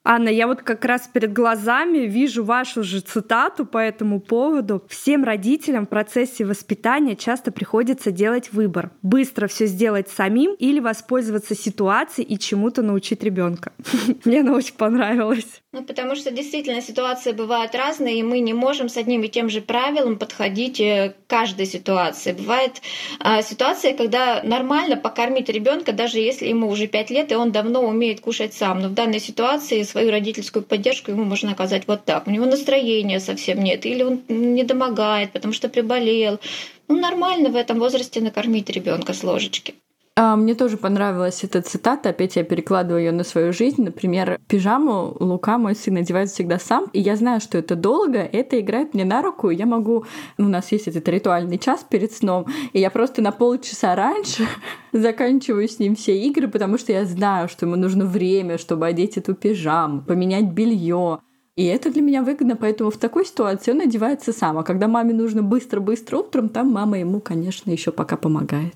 Анна, 0.10 0.30
я 0.30 0.48
вот 0.48 0.62
как 0.62 0.86
раз 0.86 1.10
перед 1.14 1.34
глазами 1.34 2.08
вижу 2.08 2.42
вашу 2.46 2.82
же 2.82 3.02
цитату 3.02 3.66
по 3.66 3.78
этому 3.78 4.22
поводу. 4.22 4.82
Всем 4.88 5.26
родителям 5.26 5.86
в 5.86 5.90
процессе 5.90 6.46
воспитания 6.46 7.18
часто 7.18 7.52
приходится 7.52 8.10
делать 8.12 8.54
выбор. 8.54 8.92
Быстро 9.02 9.48
все 9.48 9.66
сделать 9.66 10.08
самим 10.08 10.54
или 10.54 10.80
воспользоваться 10.80 11.56
ситуацией 11.56 12.26
и 12.26 12.40
чему-то 12.40 12.84
научить 12.84 13.22
ребенка. 13.22 13.74
Мне 14.24 14.40
она 14.40 14.54
очень 14.54 14.76
понравилась. 14.76 15.62
Ну, 15.74 15.84
потому 15.84 16.16
что 16.16 16.32
действительно 16.32 16.82
ситуации 16.82 17.34
бывают 17.34 17.76
разные, 17.76 18.20
и 18.20 18.24
мы 18.24 18.40
не 18.40 18.54
можем 18.54 18.88
с 18.88 18.96
одним 18.96 19.24
и 19.24 19.28
тем 19.28 19.50
же 19.50 19.60
правилом 19.60 20.18
подходить 20.18 20.80
э, 20.80 21.10
к 21.10 21.30
каждой 21.30 21.66
ситуации. 21.66 22.32
Бывает 22.32 22.82
а, 23.20 23.42
ситуация, 23.42 23.94
когда 23.94 24.42
нормально 24.42 24.96
покормить 24.96 25.50
ребенка, 25.50 25.92
даже 25.92 26.20
если 26.20 26.48
ему 26.48 26.70
уже 26.70 26.88
5 26.88 27.10
лет, 27.10 27.32
и 27.34 27.36
он 27.36 27.52
давно 27.52 27.82
умеет 27.82 28.22
кушать 28.22 28.54
сам. 28.54 28.80
Но 28.80 28.88
в 28.88 28.94
данной 28.94 29.20
ситуации 29.20 29.84
свою 29.98 30.12
родительскую 30.12 30.63
поддержку 30.63 31.10
ему 31.10 31.24
можно 31.24 31.51
оказать 31.51 31.88
вот 31.88 32.06
так. 32.06 32.27
У 32.27 32.32
него 32.32 32.46
настроения 32.46 33.20
совсем 33.20 33.63
нет, 33.63 33.84
или 33.88 34.04
он 34.04 34.22
не 34.27 34.63
домогает, 34.63 35.32
потому 35.32 35.54
что 35.54 35.70
приболел. 35.70 36.39
Ну, 36.88 37.00
нормально 37.00 37.50
в 37.50 37.56
этом 37.56 37.80
возрасте 37.80 38.22
накормить 38.22 38.70
ребенка 38.70 39.13
с 39.13 39.24
ложечки. 39.24 39.74
А, 40.20 40.36
мне 40.36 40.56
тоже 40.56 40.78
понравилась 40.78 41.44
эта 41.44 41.62
цитата, 41.62 42.10
опять 42.10 42.38
я 42.38 42.44
перекладываю 42.44 43.04
ее 43.04 43.12
на 43.12 43.24
свою 43.24 43.54
жизнь. 43.54 43.84
Например, 43.84 44.40
пижаму 44.48 45.16
Лука, 45.20 45.60
мой 45.60 45.76
сын, 45.76 45.94
надевает 45.94 46.32
всегда 46.32 46.58
сам, 46.58 46.88
и 46.92 47.00
я 47.00 47.16
знаю, 47.16 47.40
что 47.40 47.60
это 47.60 47.76
долго, 47.76 48.18
это 48.18 48.60
играет 48.60 48.96
мне 48.96 49.06
на 49.06 49.22
руку, 49.22 49.52
я 49.52 49.68
могу... 49.68 50.06
Ну, 50.40 50.48
у 50.48 50.50
нас 50.50 50.72
есть 50.72 50.88
этот 50.88 51.08
ритуальный 51.08 51.60
час 51.60 51.86
перед 51.88 52.12
сном, 52.14 52.48
и 52.74 52.80
я 52.80 52.90
просто 52.90 53.22
на 53.22 53.32
полчаса 53.32 53.94
раньше 53.94 54.48
заканчиваю 54.92 55.70
с 55.70 55.78
ним 55.78 55.96
все 55.96 56.18
игры, 56.18 56.48
потому 56.48 56.80
что 56.80 56.92
я 56.92 57.06
знаю, 57.06 57.48
что 57.48 57.68
ему 57.68 57.76
нужно 57.76 58.08
время, 58.08 58.58
чтобы 58.58 58.88
одеть 58.88 59.18
эту 59.18 59.36
пижаму, 59.36 60.02
поменять 60.02 60.46
белье, 60.46 61.20
и 61.56 61.66
это 61.66 61.92
для 61.92 62.02
меня 62.02 62.24
выгодно, 62.24 62.56
поэтому 62.56 62.90
в 62.90 62.98
такой 62.98 63.24
ситуации 63.24 63.70
он 63.70 63.82
одевается 63.82 64.34
сам. 64.34 64.58
А 64.58 64.64
когда 64.64 64.88
маме 64.88 65.14
нужно 65.14 65.44
быстро-быстро 65.44 66.18
утром, 66.18 66.50
там 66.50 66.72
мама 66.72 66.98
ему, 66.98 67.20
конечно, 67.20 67.70
еще 67.70 67.92
пока 67.92 68.18
помогает. 68.18 68.74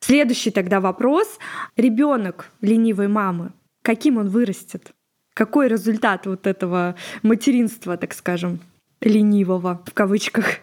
Следующий 0.00 0.50
тогда 0.50 0.80
вопрос. 0.80 1.38
Ребенок 1.76 2.50
ленивой 2.62 3.08
мамы, 3.08 3.52
каким 3.82 4.16
он 4.16 4.28
вырастет? 4.28 4.92
Какой 5.34 5.68
результат 5.68 6.26
вот 6.26 6.46
этого 6.46 6.96
материнства, 7.22 7.96
так 7.96 8.14
скажем, 8.14 8.60
ленивого 9.00 9.82
в 9.86 9.92
кавычках? 9.92 10.60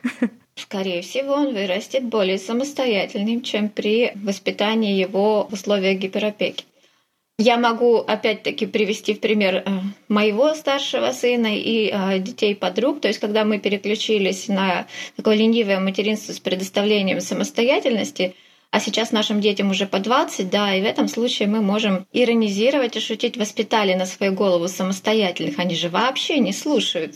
Скорее 0.55 1.03
всего, 1.03 1.33
он 1.33 1.53
вырастет 1.53 2.05
более 2.05 2.39
самостоятельным, 2.39 3.41
чем 3.41 3.69
при 3.69 4.11
воспитании 4.15 4.99
его 4.99 5.47
в 5.49 5.53
условиях 5.53 5.99
гиперопеки. 5.99 6.65
Я 7.39 7.57
могу 7.57 7.97
опять-таки 7.97 8.65
привести 8.65 9.13
в 9.13 9.19
пример 9.19 9.57
э, 9.57 9.61
моего 10.07 10.55
старшего 10.55 11.11
сына 11.11 11.55
и 11.55 11.91
э, 11.93 12.17
детей 12.17 12.55
подруг. 12.55 12.99
То 12.99 13.07
есть, 13.07 13.19
когда 13.19 13.45
мы 13.45 13.59
переключились 13.59 14.47
на 14.47 14.87
такое 15.15 15.35
ленивое 15.35 15.79
материнство 15.79 16.33
с 16.33 16.39
предоставлением 16.39 17.21
самостоятельности— 17.21 18.35
а 18.69 18.79
сейчас 18.79 19.11
нашим 19.11 19.39
детям 19.39 19.69
уже 19.69 19.85
по 19.85 19.99
20, 19.99 20.49
да, 20.49 20.75
и 20.75 20.81
в 20.81 20.85
этом 20.85 21.07
случае 21.07 21.47
мы 21.47 21.61
можем 21.61 22.05
иронизировать 22.11 22.95
и 22.97 22.99
шутить, 22.99 23.37
воспитали 23.37 23.93
на 23.93 24.05
свою 24.05 24.33
голову 24.33 24.67
самостоятельных, 24.67 25.57
они 25.59 25.75
же 25.75 25.89
вообще 25.89 26.39
не 26.39 26.51
слушают. 26.51 27.15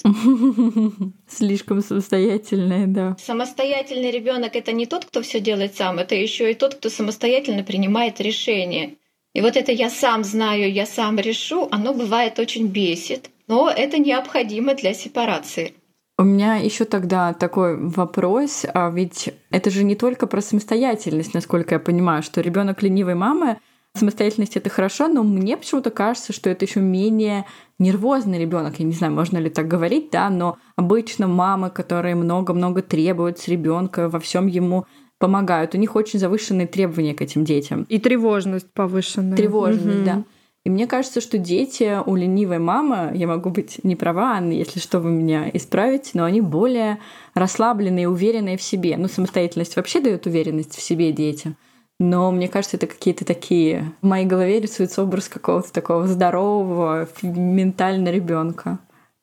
Слишком 1.27 1.81
самостоятельные, 1.81 2.87
да. 2.87 3.17
Самостоятельный 3.19 4.11
ребенок 4.11 4.55
это 4.55 4.71
не 4.71 4.85
тот, 4.85 5.05
кто 5.05 5.21
все 5.21 5.39
делает 5.39 5.75
сам, 5.75 5.99
это 5.99 6.15
еще 6.15 6.51
и 6.51 6.55
тот, 6.55 6.75
кто 6.75 6.89
самостоятельно 6.89 7.63
принимает 7.63 8.21
решения. 8.21 8.95
И 9.33 9.41
вот 9.41 9.55
это 9.55 9.71
я 9.71 9.89
сам 9.89 10.23
знаю, 10.23 10.71
я 10.71 10.85
сам 10.85 11.17
решу, 11.19 11.67
оно 11.71 11.93
бывает 11.93 12.39
очень 12.39 12.67
бесит, 12.67 13.29
но 13.47 13.69
это 13.69 13.97
необходимо 13.97 14.73
для 14.73 14.93
сепарации. 14.93 15.73
У 16.21 16.23
меня 16.23 16.57
еще 16.57 16.85
тогда 16.85 17.33
такой 17.33 17.75
вопрос, 17.75 18.63
а 18.75 18.91
ведь 18.91 19.33
это 19.49 19.71
же 19.71 19.83
не 19.83 19.95
только 19.95 20.27
про 20.27 20.39
самостоятельность, 20.39 21.33
насколько 21.33 21.73
я 21.73 21.79
понимаю, 21.79 22.21
что 22.21 22.41
ребенок 22.41 22.83
ленивой 22.83 23.15
мамы, 23.15 23.57
самостоятельность 23.95 24.55
это 24.55 24.69
хорошо, 24.69 25.07
но 25.07 25.23
мне 25.23 25.57
почему-то 25.57 25.89
кажется, 25.89 26.31
что 26.31 26.51
это 26.51 26.63
еще 26.63 26.79
менее 26.79 27.47
нервозный 27.79 28.37
ребенок. 28.37 28.77
Я 28.77 28.85
не 28.85 28.91
знаю, 28.91 29.13
можно 29.13 29.39
ли 29.39 29.49
так 29.49 29.67
говорить, 29.67 30.11
да, 30.11 30.29
но 30.29 30.59
обычно 30.75 31.25
мамы, 31.25 31.71
которые 31.71 32.13
много-много 32.13 32.83
требуют 32.83 33.39
с 33.39 33.47
ребенка, 33.47 34.07
во 34.07 34.19
всем 34.19 34.45
ему 34.45 34.85
помогают. 35.17 35.73
У 35.73 35.79
них 35.79 35.95
очень 35.95 36.19
завышенные 36.19 36.67
требования 36.67 37.15
к 37.15 37.21
этим 37.21 37.43
детям. 37.43 37.87
И 37.89 37.97
тревожность 37.97 38.71
повышенная. 38.75 39.37
Тревожность, 39.37 39.97
угу. 39.97 40.05
да. 40.05 40.23
И 40.63 40.69
мне 40.69 40.85
кажется, 40.85 41.21
что 41.21 41.39
дети 41.39 41.97
у 42.05 42.15
ленивой 42.15 42.59
мамы, 42.59 43.11
я 43.15 43.27
могу 43.27 43.49
быть 43.49 43.83
не 43.83 43.95
права, 43.95 44.33
Анна, 44.33 44.53
если 44.53 44.79
что, 44.79 44.99
вы 44.99 45.09
меня 45.09 45.49
исправите, 45.53 46.11
но 46.13 46.23
они 46.23 46.39
более 46.39 46.99
расслабленные, 47.33 48.07
уверенные 48.07 48.57
в 48.57 48.61
себе. 48.61 48.95
Ну, 48.97 49.07
самостоятельность 49.07 49.75
вообще 49.75 50.01
дает 50.01 50.27
уверенность 50.27 50.75
в 50.75 50.81
себе 50.81 51.11
детям. 51.11 51.57
Но 51.99 52.31
мне 52.31 52.47
кажется, 52.47 52.77
это 52.77 52.87
какие-то 52.87 53.25
такие... 53.25 53.93
В 54.01 54.07
моей 54.07 54.25
голове 54.25 54.59
рисуется 54.59 55.01
образ 55.01 55.29
какого-то 55.29 55.71
такого 55.71 56.07
здорового, 56.07 57.07
ментально 57.23 58.09
ребенка. 58.09 58.79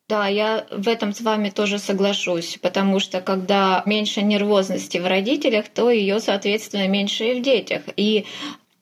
Да, 0.08 0.26
я 0.26 0.66
в 0.70 0.88
этом 0.88 1.12
с 1.12 1.20
вами 1.20 1.50
тоже 1.50 1.78
соглашусь, 1.78 2.58
потому 2.62 2.98
что 2.98 3.20
когда 3.20 3.82
меньше 3.84 4.22
нервозности 4.22 4.98
в 4.98 5.06
родителях, 5.06 5.68
то 5.68 5.90
ее, 5.90 6.18
соответственно, 6.18 6.88
меньше 6.88 7.24
и 7.24 7.40
в 7.40 7.42
детях. 7.42 7.82
И 7.96 8.24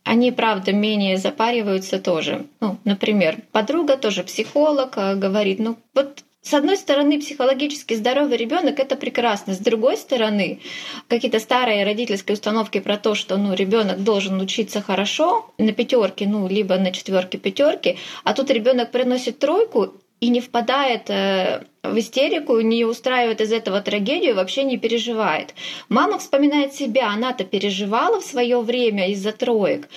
они, 0.06 0.30
правда, 0.30 0.72
менее 0.72 1.18
запариваются 1.18 1.98
тоже. 1.98 2.46
Ну, 2.60 2.78
например, 2.84 3.38
подруга 3.50 3.96
тоже 3.96 4.22
психолог, 4.22 4.96
а, 4.96 5.16
говорит, 5.16 5.58
ну 5.58 5.76
вот 5.94 6.22
с 6.42 6.54
одной 6.54 6.76
стороны, 6.76 7.18
психологически 7.18 7.94
здоровый 7.94 8.36
ребенок 8.36 8.78
это 8.78 8.94
прекрасно. 8.94 9.52
С 9.52 9.58
другой 9.58 9.96
стороны, 9.96 10.60
какие-то 11.08 11.40
старые 11.40 11.84
родительские 11.84 12.34
установки 12.34 12.78
про 12.78 12.96
то, 12.98 13.16
что 13.16 13.36
ну, 13.36 13.52
ребенок 13.52 14.04
должен 14.04 14.40
учиться 14.40 14.80
хорошо 14.80 15.52
на 15.58 15.72
пятерке, 15.72 16.28
ну, 16.28 16.46
либо 16.46 16.76
на 16.76 16.92
четверке 16.92 17.38
пятерки, 17.38 17.98
а 18.22 18.32
тут 18.32 18.48
ребенок 18.50 18.92
приносит 18.92 19.40
тройку, 19.40 19.94
и 20.20 20.28
не 20.28 20.40
впадает 20.40 21.10
э, 21.10 21.64
в 21.82 21.98
истерику, 21.98 22.60
не 22.60 22.84
устраивает 22.84 23.40
из 23.40 23.52
этого 23.52 23.80
трагедию, 23.80 24.34
вообще 24.34 24.64
не 24.64 24.78
переживает. 24.78 25.54
Мама 25.88 26.18
вспоминает 26.18 26.72
себя, 26.72 27.10
она-то 27.10 27.44
переживала 27.44 28.20
в 28.20 28.24
свое 28.24 28.60
время 28.60 29.10
из-за 29.10 29.32
троек. 29.32 29.88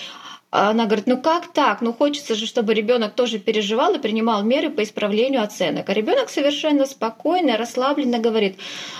Она 0.51 0.85
говорит, 0.85 1.05
ну 1.05 1.21
как 1.21 1.53
так? 1.53 1.81
Ну 1.81 1.93
хочется 1.93 2.33
же, 2.33 2.47
чтобы 2.47 2.73
ребенок 2.73 3.13
тоже 3.13 3.37
переживал 3.37 3.93
и 3.93 3.99
принимал 3.99 4.43
меры 4.43 4.71
по 4.71 4.81
исправлению 4.81 5.43
оценок. 5.43 5.89
А 5.89 5.93
ребенок 5.93 6.29
совершенно 6.29 6.87
спокойно, 6.87 7.55
расслабленно 7.55 8.17
говорит, 8.17 8.57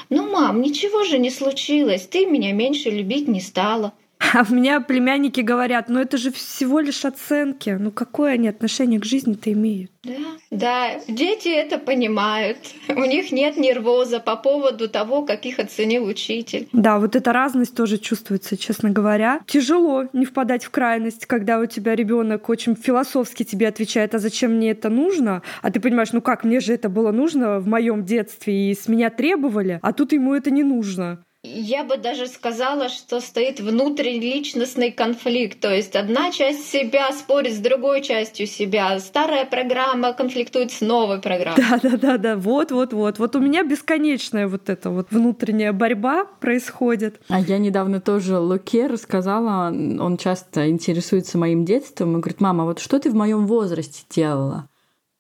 ну 0.09 0.29
мам, 0.29 0.61
ничего 0.61 1.03
же 1.03 1.17
не 1.17 1.31
случилось, 1.31 2.07
ты 2.07 2.27
меня 2.27 2.53
меньше 2.53 2.91
любить 2.91 3.27
не 3.27 3.41
стала. 3.41 3.93
А 4.33 4.45
у 4.49 4.53
меня 4.53 4.79
племянники 4.81 5.41
говорят, 5.41 5.89
ну 5.89 5.99
это 5.99 6.17
же 6.17 6.31
всего 6.31 6.79
лишь 6.79 7.05
оценки. 7.05 7.77
Ну 7.79 7.91
какое 7.91 8.33
они 8.33 8.47
отношение 8.47 8.99
к 8.99 9.05
жизни-то 9.05 9.51
имеют? 9.51 9.91
Да, 10.03 10.13
да, 10.51 10.99
дети 11.07 11.49
это 11.49 11.77
понимают. 11.77 12.57
У 12.88 13.03
них 13.05 13.31
нет 13.31 13.57
нервоза 13.57 14.19
по 14.19 14.35
поводу 14.35 14.89
того, 14.89 15.25
как 15.25 15.45
их 15.45 15.59
оценил 15.59 16.05
учитель. 16.05 16.67
Да, 16.71 16.99
вот 16.99 17.15
эта 17.15 17.33
разность 17.33 17.75
тоже 17.75 17.97
чувствуется, 17.97 18.57
честно 18.57 18.91
говоря. 18.91 19.41
Тяжело 19.47 20.05
не 20.13 20.25
впадать 20.25 20.63
в 20.63 20.69
крайность, 20.69 21.25
когда 21.25 21.59
у 21.59 21.65
тебя 21.65 21.95
ребенок 21.95 22.49
очень 22.49 22.75
философски 22.75 23.43
тебе 23.43 23.67
отвечает, 23.67 24.15
а 24.15 24.19
зачем 24.19 24.53
мне 24.53 24.71
это 24.71 24.89
нужно? 24.89 25.41
А 25.61 25.71
ты 25.71 25.79
понимаешь, 25.79 26.13
ну 26.13 26.21
как, 26.21 26.43
мне 26.43 26.59
же 26.59 26.73
это 26.73 26.89
было 26.89 27.11
нужно 27.11 27.59
в 27.59 27.67
моем 27.67 28.05
детстве, 28.05 28.71
и 28.71 28.75
с 28.75 28.88
меня 28.88 29.09
требовали, 29.09 29.79
а 29.81 29.91
тут 29.91 30.13
ему 30.13 30.33
это 30.33 30.51
не 30.51 30.63
нужно. 30.63 31.23
Я 31.41 31.86
бы 31.86 31.96
даже 31.96 32.27
сказала, 32.27 32.89
что 32.89 33.22
стоит 33.22 33.62
внутриличностный 33.62 34.91
конфликт. 34.91 35.62
То 35.62 35.74
есть 35.74 35.96
одна 35.96 36.31
часть 36.31 36.69
себя 36.69 37.13
спорит 37.13 37.53
с 37.53 37.60
другой 37.60 38.01
частью 38.01 38.46
себя. 38.46 39.00
Старая 39.00 39.46
программа 39.46 40.12
конфликтует 40.12 40.72
с 40.72 40.81
новой 40.81 41.22
программой. 41.22 41.55
Да, 41.58 41.79
да, 41.81 41.98
да, 41.98 42.17
да. 42.17 42.36
Вот, 42.36 42.72
вот, 42.72 42.91
вот. 42.91 43.19
Вот 43.19 43.36
у 43.38 43.39
меня 43.39 43.63
бесконечная 43.63 44.50
вот 44.50 44.69
эта 44.69 44.89
вот 44.89 45.08
внутренняя 45.12 45.72
борьба 45.72 46.25
происходит. 46.25 47.22
А 47.29 47.39
я 47.39 47.58
недавно 47.58 48.01
тоже 48.01 48.38
Луке 48.38 48.88
рассказала, 48.88 49.69
он 49.69 50.17
часто 50.17 50.69
интересуется 50.69 51.38
моим 51.38 51.63
детством 51.63 52.17
и 52.17 52.19
говорит, 52.19 52.41
мама, 52.41 52.65
вот 52.65 52.79
что 52.79 53.00
ты 53.00 53.10
в 53.10 53.15
моем 53.15 53.48
возрасте 53.48 54.03
делала? 54.10 54.67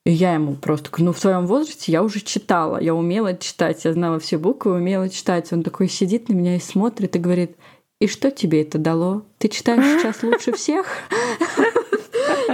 И 0.09 0.11
я 0.11 0.33
ему 0.33 0.55
просто, 0.55 0.89
ну, 0.97 1.13
в 1.13 1.19
своем 1.19 1.45
возрасте 1.45 1.91
я 1.91 2.01
уже 2.01 2.21
читала, 2.21 2.81
я 2.81 2.95
умела 2.95 3.37
читать, 3.37 3.85
я 3.85 3.93
знала 3.93 4.19
все 4.19 4.39
буквы, 4.39 4.71
умела 4.71 5.07
читать. 5.07 5.53
Он 5.53 5.61
такой 5.61 5.87
сидит 5.87 6.29
на 6.29 6.33
меня 6.33 6.55
и 6.55 6.59
смотрит 6.59 7.15
и 7.15 7.19
говорит, 7.19 7.57
и 8.01 8.07
что 8.07 8.31
тебе 8.31 8.63
это 8.63 8.79
дало? 8.79 9.21
Ты 9.37 9.49
читаешь 9.49 9.85
сейчас 9.85 10.23
лучше 10.23 10.51
всех? 10.53 10.87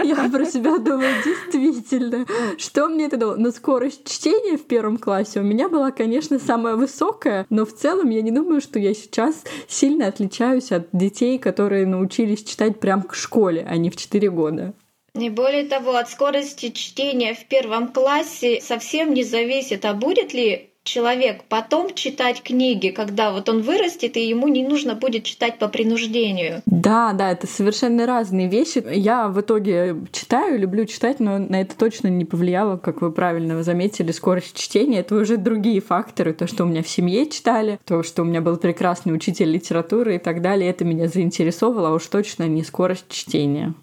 Я 0.03 0.29
про 0.29 0.45
себя 0.45 0.79
думаю, 0.79 1.13
действительно, 1.23 2.25
что 2.57 2.89
мне 2.89 3.05
это 3.05 3.15
дало? 3.15 3.35
Но 3.37 3.51
скорость 3.51 4.05
чтения 4.05 4.57
в 4.57 4.65
первом 4.65 4.97
классе 4.97 5.39
у 5.39 5.43
меня 5.43 5.69
была, 5.69 5.91
конечно, 5.91 6.39
самая 6.39 6.75
высокая, 6.75 7.45
но 7.49 7.65
в 7.65 7.73
целом 7.73 8.09
я 8.09 8.21
не 8.21 8.31
думаю, 8.31 8.59
что 8.59 8.79
я 8.79 8.93
сейчас 8.93 9.45
сильно 9.69 10.07
отличаюсь 10.07 10.73
от 10.73 10.89
детей, 10.91 11.39
которые 11.39 11.85
научились 11.85 12.43
читать 12.43 12.81
прям 12.81 13.03
к 13.03 13.15
школе, 13.15 13.65
а 13.65 13.77
не 13.77 13.89
в 13.89 13.95
4 13.95 14.29
года. 14.29 14.73
Не 15.15 15.29
более 15.29 15.63
того, 15.63 15.95
от 15.95 16.09
скорости 16.09 16.71
чтения 16.71 17.33
в 17.33 17.45
первом 17.45 17.87
классе 17.87 18.59
совсем 18.61 19.13
не 19.13 19.23
зависит, 19.23 19.85
а 19.85 19.93
будет 19.93 20.33
ли 20.33 20.69
человек 20.83 21.43
потом 21.49 21.93
читать 21.93 22.43
книги, 22.43 22.89
когда 22.89 23.31
вот 23.31 23.47
он 23.47 23.61
вырастет, 23.61 24.17
и 24.17 24.27
ему 24.27 24.49
не 24.49 24.67
нужно 24.67 24.93
будет 24.93 25.23
читать 25.23 25.57
по 25.57 25.69
принуждению. 25.69 26.61
Да, 26.65 27.13
да, 27.13 27.31
это 27.31 27.47
совершенно 27.47 28.05
разные 28.05 28.49
вещи. 28.49 28.85
Я 28.93 29.29
в 29.29 29.39
итоге 29.39 29.95
читаю, 30.11 30.59
люблю 30.59 30.85
читать, 30.85 31.21
но 31.21 31.39
на 31.39 31.61
это 31.61 31.75
точно 31.77 32.09
не 32.09 32.25
повлияло, 32.25 32.75
как 32.77 33.01
вы 33.01 33.11
правильно 33.11 33.63
заметили, 33.63 34.11
скорость 34.11 34.57
чтения. 34.57 34.99
Это 34.99 35.15
уже 35.15 35.37
другие 35.37 35.81
факторы. 35.81 36.33
То, 36.33 36.45
что 36.45 36.63
у 36.63 36.67
меня 36.67 36.83
в 36.83 36.89
семье 36.89 37.25
читали, 37.29 37.79
то, 37.85 38.03
что 38.03 38.21
у 38.21 38.25
меня 38.25 38.41
был 38.41 38.57
прекрасный 38.57 39.13
учитель 39.13 39.49
литературы 39.49 40.15
и 40.15 40.19
так 40.19 40.41
далее, 40.41 40.69
это 40.69 40.85
меня 40.85 41.07
заинтересовало, 41.07 41.89
а 41.89 41.93
уж 41.93 42.05
точно 42.05 42.47
не 42.47 42.63
скорость 42.63 43.09
чтения. 43.09 43.73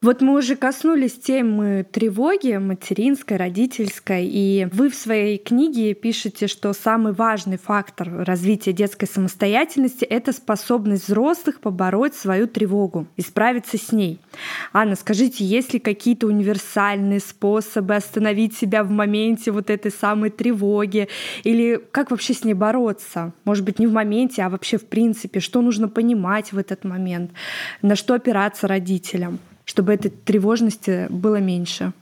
Вот 0.00 0.20
мы 0.20 0.38
уже 0.38 0.54
коснулись 0.54 1.18
темы 1.18 1.84
тревоги 1.90 2.56
материнской, 2.56 3.36
родительской, 3.36 4.26
и 4.26 4.68
вы 4.70 4.90
в 4.90 4.94
своей 4.94 5.38
книге 5.38 5.92
пишете, 5.92 6.46
что 6.46 6.72
самый 6.72 7.12
важный 7.12 7.58
фактор 7.58 8.24
развития 8.24 8.72
детской 8.72 9.06
самостоятельности— 9.06 10.04
это 10.08 10.32
способность 10.32 11.08
взрослых 11.08 11.58
побороть 11.58 12.14
свою 12.14 12.46
тревогу 12.46 13.08
и 13.16 13.22
справиться 13.22 13.76
с 13.76 13.90
ней. 13.90 14.20
Анна, 14.72 14.94
скажите, 14.94 15.44
есть 15.44 15.72
ли 15.72 15.80
какие-то 15.80 16.28
универсальные 16.28 17.18
способы 17.18 17.96
остановить 17.96 18.56
себя 18.56 18.84
в 18.84 18.90
моменте 18.90 19.50
вот 19.50 19.68
этой 19.68 19.90
самой 19.90 20.30
тревоги? 20.30 21.08
Или 21.42 21.82
как 21.90 22.12
вообще 22.12 22.34
с 22.34 22.44
ней 22.44 22.54
бороться? 22.54 23.32
Может 23.44 23.64
быть, 23.64 23.80
не 23.80 23.88
в 23.88 23.92
моменте, 23.92 24.42
а 24.42 24.48
вообще 24.48 24.78
в 24.78 24.86
принципе, 24.86 25.40
что 25.40 25.60
нужно 25.60 25.88
понимать 25.88 26.52
в 26.52 26.58
этот 26.58 26.84
момент? 26.84 27.32
На 27.82 27.96
что 27.96 28.14
опираться 28.14 28.68
родителям? 28.68 29.40
Чтобы 29.78 29.94
этой 29.94 30.10
тревожности 30.10 31.06
было 31.08 31.36
меньше? 31.36 31.92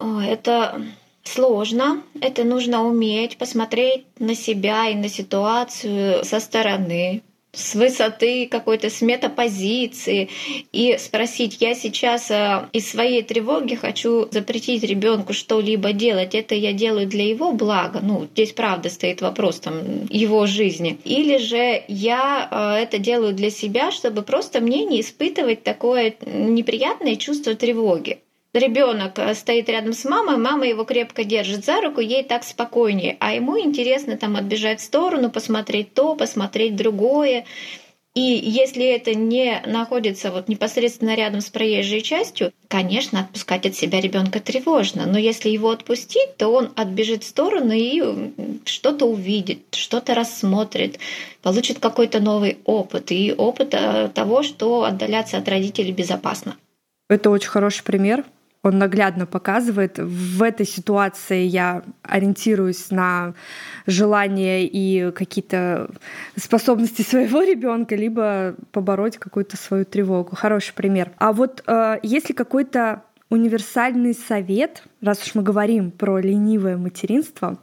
Это 0.00 0.82
сложно, 1.22 2.02
это 2.20 2.42
нужно 2.42 2.84
уметь 2.84 3.38
посмотреть 3.38 4.06
на 4.18 4.34
себя 4.34 4.88
и 4.88 4.96
на 4.96 5.08
ситуацию 5.08 6.24
со 6.24 6.40
стороны, 6.40 7.22
с 7.52 7.74
высоты 7.74 8.46
какой-то 8.46 8.90
с 8.90 9.02
метапозиции 9.02 10.28
и 10.72 10.96
спросить, 10.98 11.58
я 11.60 11.74
сейчас 11.74 12.30
э, 12.30 12.68
из 12.72 12.88
своей 12.88 13.22
тревоги 13.22 13.74
хочу 13.74 14.28
запретить 14.30 14.84
ребенку 14.84 15.32
что-либо 15.32 15.92
делать, 15.92 16.34
это 16.34 16.54
я 16.54 16.72
делаю 16.72 17.06
для 17.06 17.26
его 17.28 17.52
блага, 17.52 18.00
ну 18.02 18.28
здесь 18.32 18.52
правда 18.52 18.88
стоит 18.88 19.20
вопрос 19.20 19.60
там 19.60 20.06
его 20.08 20.46
жизни, 20.46 20.98
или 21.04 21.38
же 21.38 21.82
я 21.88 22.48
э, 22.50 22.82
это 22.82 22.98
делаю 22.98 23.34
для 23.34 23.50
себя, 23.50 23.90
чтобы 23.90 24.22
просто 24.22 24.60
мне 24.60 24.84
не 24.84 25.00
испытывать 25.00 25.64
такое 25.64 26.14
неприятное 26.24 27.16
чувство 27.16 27.54
тревоги 27.54 28.20
ребенок 28.52 29.18
э, 29.18 29.34
стоит 29.34 29.68
рядом 29.68 29.92
с 29.92 30.04
мамой, 30.04 30.36
мама 30.36 30.66
его 30.66 30.84
крепко 30.84 31.24
держит 31.24 31.64
за 31.64 31.80
руку, 31.80 32.00
ей 32.00 32.24
так 32.24 32.44
спокойнее, 32.44 33.16
а 33.20 33.34
ему 33.34 33.58
интересно 33.58 34.16
там 34.16 34.36
отбежать 34.36 34.80
в 34.80 34.84
сторону, 34.84 35.30
посмотреть 35.30 35.94
то, 35.94 36.14
посмотреть 36.14 36.76
другое. 36.76 37.44
И 38.12 38.20
если 38.20 38.84
это 38.86 39.14
не 39.14 39.62
находится 39.66 40.32
вот 40.32 40.48
непосредственно 40.48 41.14
рядом 41.14 41.40
с 41.40 41.48
проезжей 41.48 42.00
частью, 42.00 42.52
конечно, 42.66 43.20
отпускать 43.20 43.66
от 43.66 43.76
себя 43.76 44.00
ребенка 44.00 44.40
тревожно. 44.40 45.06
Но 45.06 45.16
если 45.16 45.48
его 45.48 45.70
отпустить, 45.70 46.36
то 46.36 46.48
он 46.48 46.72
отбежит 46.74 47.22
в 47.22 47.28
сторону 47.28 47.72
и 47.72 48.02
что-то 48.64 49.06
увидит, 49.06 49.60
что-то 49.70 50.16
рассмотрит, 50.16 50.98
получит 51.40 51.78
какой-то 51.78 52.18
новый 52.18 52.58
опыт 52.64 53.12
и 53.12 53.32
опыт 53.32 53.74
э, 53.74 54.08
того, 54.12 54.42
что 54.42 54.82
отдаляться 54.82 55.36
от 55.38 55.48
родителей 55.48 55.92
безопасно. 55.92 56.56
Это 57.08 57.30
очень 57.30 57.48
хороший 57.48 57.84
пример, 57.84 58.24
он 58.62 58.78
наглядно 58.78 59.26
показывает. 59.26 59.98
В 59.98 60.42
этой 60.42 60.66
ситуации 60.66 61.44
я 61.44 61.82
ориентируюсь 62.02 62.90
на 62.90 63.34
желания 63.86 64.66
и 64.66 65.10
какие-то 65.12 65.90
способности 66.36 67.02
своего 67.02 67.42
ребенка, 67.42 67.96
либо 67.96 68.54
побороть 68.72 69.16
какую-то 69.16 69.56
свою 69.56 69.84
тревогу. 69.84 70.36
Хороший 70.36 70.74
пример. 70.74 71.12
А 71.16 71.32
вот 71.32 71.62
э, 71.66 71.98
если 72.02 72.32
какой-то 72.32 73.02
универсальный 73.30 74.12
совет, 74.14 74.82
раз 75.00 75.22
уж 75.24 75.34
мы 75.34 75.42
говорим 75.42 75.90
про 75.90 76.18
ленивое 76.18 76.76
материнство, 76.76 77.58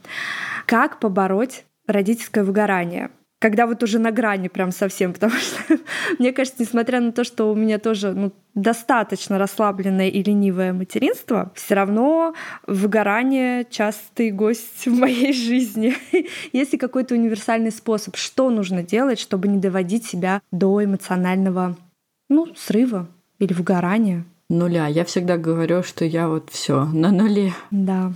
как 0.66 1.00
побороть 1.00 1.66
родительское 1.86 2.44
выгорание? 2.44 3.12
Когда 3.40 3.68
вот 3.68 3.84
уже 3.84 4.00
на 4.00 4.12
грани 4.12 4.48
прям 4.48 4.72
совсем, 4.72 5.14
потому 5.14 5.34
что, 5.34 5.80
мне 6.20 6.32
кажется, 6.32 6.62
несмотря 6.62 7.00
на 7.00 7.12
то, 7.12 7.24
что 7.24 7.52
у 7.52 7.56
меня 7.56 7.80
тоже 7.80 8.14
ну, 8.14 8.34
достаточно 8.56 9.38
расслабленное 9.38 10.10
и 10.10 10.24
ленивое 10.24 10.74
материнство, 10.74 11.52
все 11.56 11.76
равно 11.76 12.34
выгорание 12.66 13.66
частый 13.70 14.32
гость 14.32 14.86
в 14.86 14.94
моей 14.94 15.34
жизни. 15.48 15.96
Есть 16.54 16.74
ли 16.74 16.78
какой-то 16.78 17.14
универсальный 17.16 17.72
способ, 17.72 18.16
что 18.16 18.50
нужно 18.50 18.84
делать, 18.84 19.20
чтобы 19.20 19.48
не 19.48 19.60
доводить 19.60 20.06
себя 20.06 20.42
до 20.52 20.84
эмоционального 20.84 21.78
ну, 22.30 22.48
срыва 22.56 23.08
или 23.40 23.54
выгорания? 23.54 24.26
Нуля. 24.50 24.88
Я 24.88 25.04
всегда 25.04 25.38
говорю, 25.38 25.84
что 25.84 26.06
я 26.06 26.30
вот 26.30 26.50
все 26.50 26.86
на 26.86 27.12
нуле. 27.12 27.54
Да. 27.70 28.14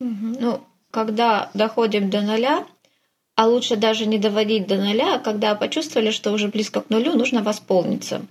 Ну, 0.00 0.60
когда 0.90 1.50
доходим 1.52 2.08
до 2.08 2.22
нуля, 2.22 2.64
а 3.36 3.46
лучше 3.46 3.76
даже 3.76 4.06
не 4.06 4.18
доводить 4.18 4.66
до 4.66 4.76
нуля, 4.76 5.14
а 5.14 5.18
когда 5.18 5.54
почувствовали, 5.54 6.10
что 6.10 6.32
уже 6.32 6.48
близко 6.48 6.80
к 6.80 6.90
нулю, 6.90 7.12
нужно 7.12 7.42
восполниться. 7.42 8.22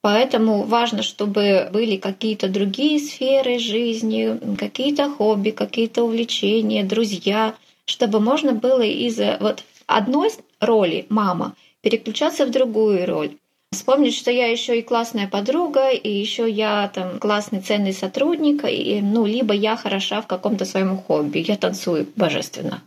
Поэтому 0.00 0.64
важно, 0.64 1.02
чтобы 1.02 1.68
были 1.72 1.96
какие-то 1.96 2.48
другие 2.48 2.98
сферы 2.98 3.58
жизни, 3.58 4.38
какие-то 4.56 5.10
хобби, 5.10 5.50
какие-то 5.50 6.04
увлечения, 6.04 6.84
друзья, 6.84 7.54
чтобы 7.84 8.20
можно 8.20 8.52
было 8.52 8.82
из 8.82 9.18
вот 9.40 9.64
одной 9.86 10.30
роли 10.60 11.06
мама 11.08 11.54
переключаться 11.80 12.44
в 12.44 12.50
другую 12.50 13.06
роль. 13.06 13.36
Вспомнить, 13.70 14.14
что 14.14 14.30
я 14.30 14.46
еще 14.46 14.78
и 14.78 14.82
классная 14.82 15.28
подруга, 15.28 15.90
и 15.90 16.10
еще 16.10 16.50
я 16.50 16.90
там 16.92 17.18
классный 17.18 17.60
ценный 17.60 17.92
сотрудник, 17.92 18.64
и, 18.64 19.00
ну, 19.02 19.26
либо 19.26 19.52
я 19.54 19.76
хороша 19.76 20.22
в 20.22 20.26
каком-то 20.26 20.64
своем 20.64 20.96
хобби, 20.96 21.44
я 21.46 21.56
танцую 21.56 22.06
божественно. 22.16 22.82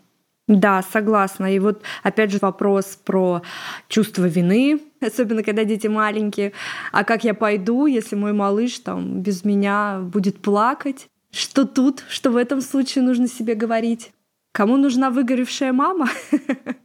Да, 0.51 0.81
согласна. 0.81 1.55
И 1.55 1.59
вот 1.59 1.81
опять 2.03 2.31
же 2.31 2.39
вопрос 2.41 2.99
про 3.05 3.41
чувство 3.87 4.25
вины, 4.25 4.81
особенно 4.99 5.43
когда 5.43 5.63
дети 5.63 5.87
маленькие. 5.87 6.51
А 6.91 7.05
как 7.05 7.23
я 7.23 7.33
пойду, 7.33 7.85
если 7.85 8.17
мой 8.17 8.33
малыш 8.33 8.79
там 8.79 9.21
без 9.21 9.45
меня 9.45 9.99
будет 10.01 10.41
плакать? 10.41 11.07
Что 11.31 11.65
тут, 11.65 12.03
что 12.09 12.31
в 12.31 12.35
этом 12.35 12.59
случае 12.59 13.05
нужно 13.05 13.29
себе 13.29 13.55
говорить? 13.55 14.11
Кому 14.51 14.75
нужна 14.75 15.09
выгоревшая 15.09 15.71
мама? 15.71 16.09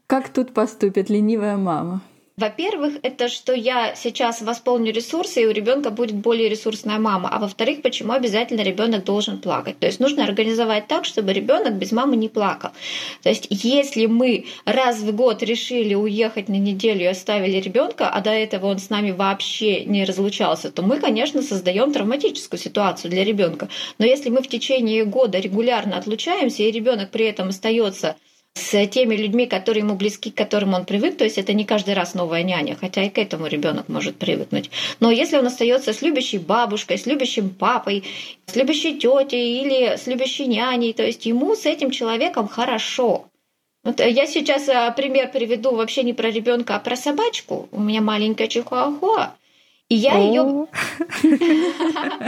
Как 0.07 0.29
тут 0.29 0.55
поступит 0.55 1.11
ленивая 1.11 1.57
мама? 1.57 2.02
Во-первых, 2.38 2.96
это 3.03 3.29
что 3.29 3.55
я 3.55 3.94
сейчас 3.94 4.42
восполню 4.42 4.92
ресурсы, 4.92 5.40
и 5.40 5.46
у 5.46 5.53
ребенка 5.53 5.88
будет 5.88 6.16
более 6.16 6.51
ресурсная 6.51 6.99
мама. 6.99 7.31
А 7.33 7.38
во-вторых, 7.38 7.81
почему 7.81 8.12
обязательно 8.12 8.61
ребенок 8.61 9.05
должен 9.05 9.38
плакать? 9.38 9.79
То 9.79 9.87
есть 9.87 10.01
нужно 10.01 10.22
организовать 10.22 10.87
так, 10.87 11.07
чтобы 11.07 11.33
ребенок 11.33 11.77
без 11.77 11.92
мамы 11.92 12.14
не 12.16 12.29
плакал. 12.29 12.72
То 13.22 13.31
есть 13.31 13.46
если 13.49 14.05
мы 14.05 14.44
раз 14.66 14.99
в 14.99 15.16
год 15.16 15.42
решили 15.42 15.94
уехать 15.94 16.51
на 16.51 16.59
неделю 16.59 17.05
и 17.05 17.07
оставили 17.07 17.59
ребенка, 17.59 18.11
а 18.11 18.20
до 18.20 18.33
этого 18.33 18.66
он 18.66 18.81
с 18.81 18.90
нами 18.90 19.12
вообще 19.12 19.87
не 19.87 20.05
разлучался, 20.05 20.70
то 20.70 20.83
мы, 20.83 21.01
конечно, 21.01 21.40
создаем 21.40 21.90
травматическую 21.90 22.61
ситуацию 22.61 23.11
для 23.11 23.25
ребенка. 23.25 23.70
Но 23.99 24.05
если 24.05 24.29
мы 24.29 24.42
в 24.42 24.49
течение 24.49 25.07
года 25.07 25.38
регулярно 25.38 25.96
отлучаемся, 25.96 26.64
и 26.64 26.70
ребенок 26.70 27.11
при 27.11 27.25
этом 27.25 27.49
остается 27.49 28.14
с 28.57 28.87
теми 28.87 29.14
людьми, 29.14 29.47
которые 29.47 29.85
ему 29.85 29.97
близки, 29.97 30.31
к 30.31 30.35
которым 30.35 30.75
он 30.75 30.87
привык. 30.87 31.16
То 31.19 31.25
есть 31.25 31.37
это 31.37 31.53
не 31.53 31.64
каждый 31.64 31.95
раз 31.95 32.14
новая 32.14 32.42
няня, 32.42 32.77
хотя 32.81 33.03
и 33.03 33.11
к 33.11 33.19
этому 33.19 33.47
ребенок 33.47 33.88
может 33.88 34.16
привыкнуть. 34.16 34.71
Но 34.99 35.11
если 35.11 35.37
он 35.37 35.47
остается 35.47 35.92
с 35.92 36.01
любящей 36.01 36.38
бабушкой, 36.38 36.99
с 36.99 37.07
любящим 37.07 37.51
папой, 37.51 38.05
с 38.47 38.57
любящей 38.57 38.99
тетей 38.99 39.62
или 39.62 39.97
с 39.97 40.07
любящей 40.07 40.47
няней, 40.47 40.95
то 40.95 41.05
есть 41.05 41.27
ему 41.27 41.55
с 41.55 41.66
этим 41.66 41.90
человеком 41.90 42.49
хорошо. 42.49 43.27
Вот 43.85 44.01
я 44.01 44.27
сейчас 44.27 44.69
а, 44.69 44.90
пример 44.90 45.31
приведу 45.31 45.75
вообще 45.75 46.03
не 46.03 46.14
про 46.14 46.31
ребенка, 46.31 46.77
а 46.77 46.81
про 46.81 46.97
собачку. 46.97 47.69
У 47.71 47.81
меня 47.81 48.01
маленькая 48.01 48.49
чихуахуа. 48.49 49.35
И 49.88 49.94
я 49.94 50.18
ее... 50.18 50.66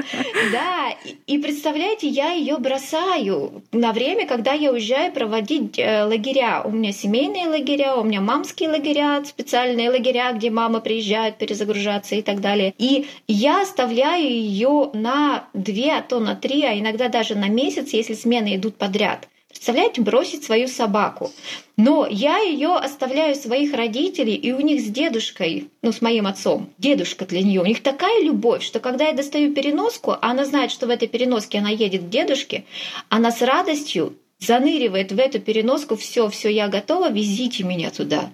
Да, 0.53 0.94
и 1.27 1.38
представляете, 1.38 2.07
я 2.07 2.33
ее 2.33 2.59
бросаю 2.59 3.62
на 3.73 3.92
время, 3.92 4.27
когда 4.27 4.53
я 4.53 4.73
уезжаю 4.73 5.12
проводить 5.12 5.79
э, 5.79 6.05
лагеря. 6.05 6.62
У 6.64 6.71
меня 6.71 6.92
семейные 6.92 7.49
лагеря, 7.49 7.97
у 7.97 8.05
меня 8.05 8.21
мамские 8.21 8.71
лагеря, 8.71 9.25
специальные 9.25 9.90
лагеря, 9.90 10.33
где 10.33 10.51
мама 10.51 10.81
приезжает 10.81 11.38
перезагружаться 11.38 12.14
и 12.14 12.23
так 12.23 12.40
далее. 12.40 12.75
И 12.79 13.09
я 13.27 13.62
оставляю 13.62 14.29
ее 14.29 14.90
на 14.94 15.49
две, 15.53 15.92
а 15.92 16.03
то 16.03 16.21
на 16.21 16.37
три, 16.37 16.62
а 16.64 16.79
иногда 16.79 17.09
даже 17.09 17.35
на 17.35 17.49
месяц, 17.49 17.92
если 17.92 18.14
смены 18.14 18.55
идут 18.55 18.77
подряд. 18.77 19.29
Представляете, 19.49 20.03
бросить 20.03 20.45
свою 20.45 20.69
собаку. 20.69 21.33
Но 21.77 22.07
я 22.09 22.39
ее 22.39 22.77
оставляю 22.77 23.35
своих 23.35 23.73
родителей, 23.73 24.35
и 24.35 24.53
у 24.53 24.61
них 24.61 24.81
с 24.81 24.85
дедушкой, 24.85 25.69
ну, 25.83 25.91
с 25.91 26.03
моим 26.03 26.27
отцом, 26.27 26.71
дедушка 26.77 27.25
для 27.25 27.43
нее, 27.43 27.63
у 27.63 27.67
них 27.67 27.83
такая 27.83 28.23
любовь, 28.23 28.63
что 28.63 28.79
когда 28.79 29.07
я 29.07 29.15
достаю 29.15 29.55
переноску, 29.55 30.13
а 30.13 30.19
она 30.21 30.45
знает, 30.45 30.71
что 30.71 30.87
в 30.87 30.91
этой 30.91 31.09
переноске 31.09 31.59
она 31.59 31.71
едет 31.71 32.05
к 32.05 32.09
дедушке, 32.09 32.65
она 33.09 33.31
с 33.31 33.41
радостью 33.41 34.17
заныривает 34.39 35.13
в 35.13 35.19
эту 35.19 35.41
переноску, 35.41 35.97
все, 35.97 36.29
все, 36.29 36.51
я 36.51 36.69
готова, 36.69 37.11
везите 37.11 37.65
меня 37.65 37.91
туда. 37.91 38.31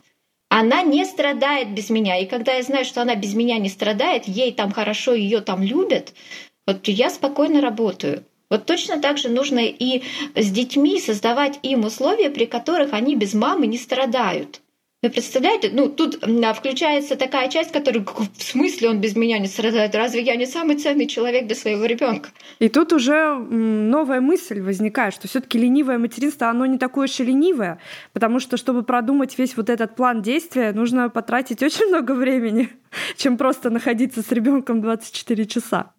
Она 0.48 0.82
не 0.82 1.04
страдает 1.04 1.74
без 1.74 1.90
меня. 1.90 2.18
И 2.18 2.26
когда 2.26 2.54
я 2.54 2.62
знаю, 2.62 2.84
что 2.84 3.02
она 3.02 3.14
без 3.14 3.34
меня 3.34 3.58
не 3.58 3.68
страдает, 3.68 4.28
ей 4.28 4.52
там 4.52 4.72
хорошо, 4.72 5.14
ее 5.14 5.40
там 5.40 5.62
любят, 5.62 6.12
вот 6.66 6.86
я 6.86 7.10
спокойно 7.10 7.60
работаю. 7.60 8.24
Вот 8.50 8.66
точно 8.66 9.00
так 9.00 9.18
же 9.18 9.28
нужно 9.28 9.60
и 9.60 10.02
с 10.34 10.50
детьми 10.50 11.00
создавать 11.00 11.58
им 11.62 11.84
условия, 11.84 12.30
при 12.30 12.46
которых 12.46 12.92
они 12.92 13.16
без 13.16 13.34
мамы 13.34 13.66
не 13.66 13.78
страдают. 13.78 14.60
Вы 15.04 15.10
представляете, 15.10 15.68
ну 15.70 15.90
тут 15.90 16.14
включается 16.56 17.16
такая 17.16 17.50
часть, 17.50 17.72
которая 17.72 18.02
в 18.02 18.42
смысле 18.42 18.88
он 18.88 19.02
без 19.02 19.14
меня 19.14 19.38
не 19.38 19.48
страдает? 19.48 19.94
Разве 19.94 20.22
я 20.22 20.34
не 20.34 20.46
самый 20.46 20.76
ценный 20.76 21.06
человек 21.06 21.46
для 21.46 21.54
своего 21.54 21.84
ребенка? 21.84 22.30
И 22.58 22.70
тут 22.70 22.90
уже 22.94 23.34
новая 23.34 24.22
мысль 24.22 24.62
возникает, 24.62 25.12
что 25.12 25.28
все-таки 25.28 25.58
ленивое 25.58 25.98
материнство, 25.98 26.48
оно 26.48 26.64
не 26.64 26.78
такое 26.78 27.04
уж 27.04 27.20
и 27.20 27.24
ленивое, 27.24 27.80
потому 28.14 28.40
что 28.40 28.56
чтобы 28.56 28.82
продумать 28.82 29.36
весь 29.36 29.58
вот 29.58 29.68
этот 29.68 29.94
план 29.94 30.22
действия, 30.22 30.72
нужно 30.72 31.10
потратить 31.10 31.62
очень 31.62 31.88
много 31.88 32.12
времени, 32.12 32.70
чем 33.18 33.36
просто 33.36 33.68
находиться 33.68 34.22
с 34.22 34.32
ребенком 34.32 34.80
24 34.80 35.44
часа. 35.44 35.93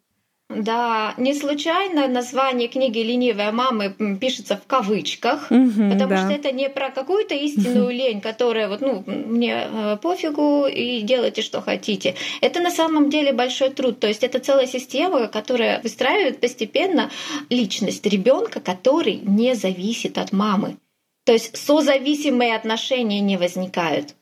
Да, 0.49 1.15
не 1.17 1.33
случайно 1.33 2.07
название 2.07 2.67
книги 2.67 2.99
«Ленивая 2.99 3.51
мама» 3.51 3.89
пишется 3.89 4.55
в 4.57 4.67
кавычках, 4.67 5.47
угу, 5.49 5.89
потому 5.91 6.09
да. 6.09 6.17
что 6.17 6.33
это 6.33 6.51
не 6.51 6.69
про 6.69 6.91
какую-то 6.91 7.33
истинную 7.33 7.89
лень, 7.89 8.21
которая 8.21 8.69
вот, 8.69 8.79
ну, 8.79 9.03
мне 9.07 9.67
э, 9.67 9.97
пофигу 9.97 10.67
и 10.67 11.01
делайте, 11.01 11.41
что 11.41 11.61
хотите. 11.61 12.13
Это 12.41 12.61
на 12.61 12.69
самом 12.69 13.09
деле 13.09 13.33
большой 13.33 13.71
труд. 13.71 13.99
То 13.99 14.07
есть 14.07 14.23
это 14.23 14.39
целая 14.39 14.67
система, 14.67 15.27
которая 15.27 15.81
выстраивает 15.81 16.39
постепенно 16.39 17.09
личность 17.49 18.05
ребенка, 18.05 18.59
который 18.59 19.15
не 19.15 19.55
зависит 19.55 20.19
от 20.19 20.31
мамы. 20.31 20.77
То 21.25 21.33
есть 21.33 21.57
созависимые 21.57 22.55
отношения 22.55 23.19
не 23.19 23.37
возникают. 23.37 24.13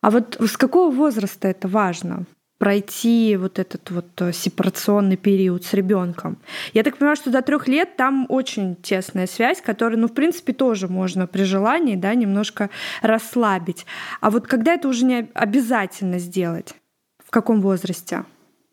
А 0.00 0.10
вот 0.10 0.38
с 0.40 0.56
какого 0.56 0.90
возраста 0.90 1.48
это 1.48 1.68
важно? 1.68 2.24
Пройти 2.60 3.38
вот 3.40 3.58
этот 3.58 3.90
вот 3.90 4.20
э, 4.20 4.32
сепарационный 4.34 5.16
период 5.16 5.64
с 5.64 5.72
ребенком. 5.72 6.36
Я 6.74 6.82
так 6.82 6.98
понимаю, 6.98 7.16
что 7.16 7.30
до 7.30 7.40
трех 7.40 7.66
лет 7.68 7.96
там 7.96 8.26
очень 8.28 8.76
тесная 8.76 9.26
связь, 9.26 9.62
которую, 9.62 9.98
ну, 9.98 10.08
в 10.08 10.12
принципе, 10.12 10.52
тоже 10.52 10.86
можно 10.86 11.26
при 11.26 11.44
желании, 11.44 11.96
да, 11.96 12.14
немножко 12.14 12.68
расслабить. 13.00 13.86
А 14.20 14.30
вот 14.30 14.46
когда 14.46 14.74
это 14.74 14.88
уже 14.88 15.06
не 15.06 15.30
обязательно 15.32 16.18
сделать? 16.18 16.74
В 17.26 17.30
каком 17.30 17.62
возрасте? 17.62 18.24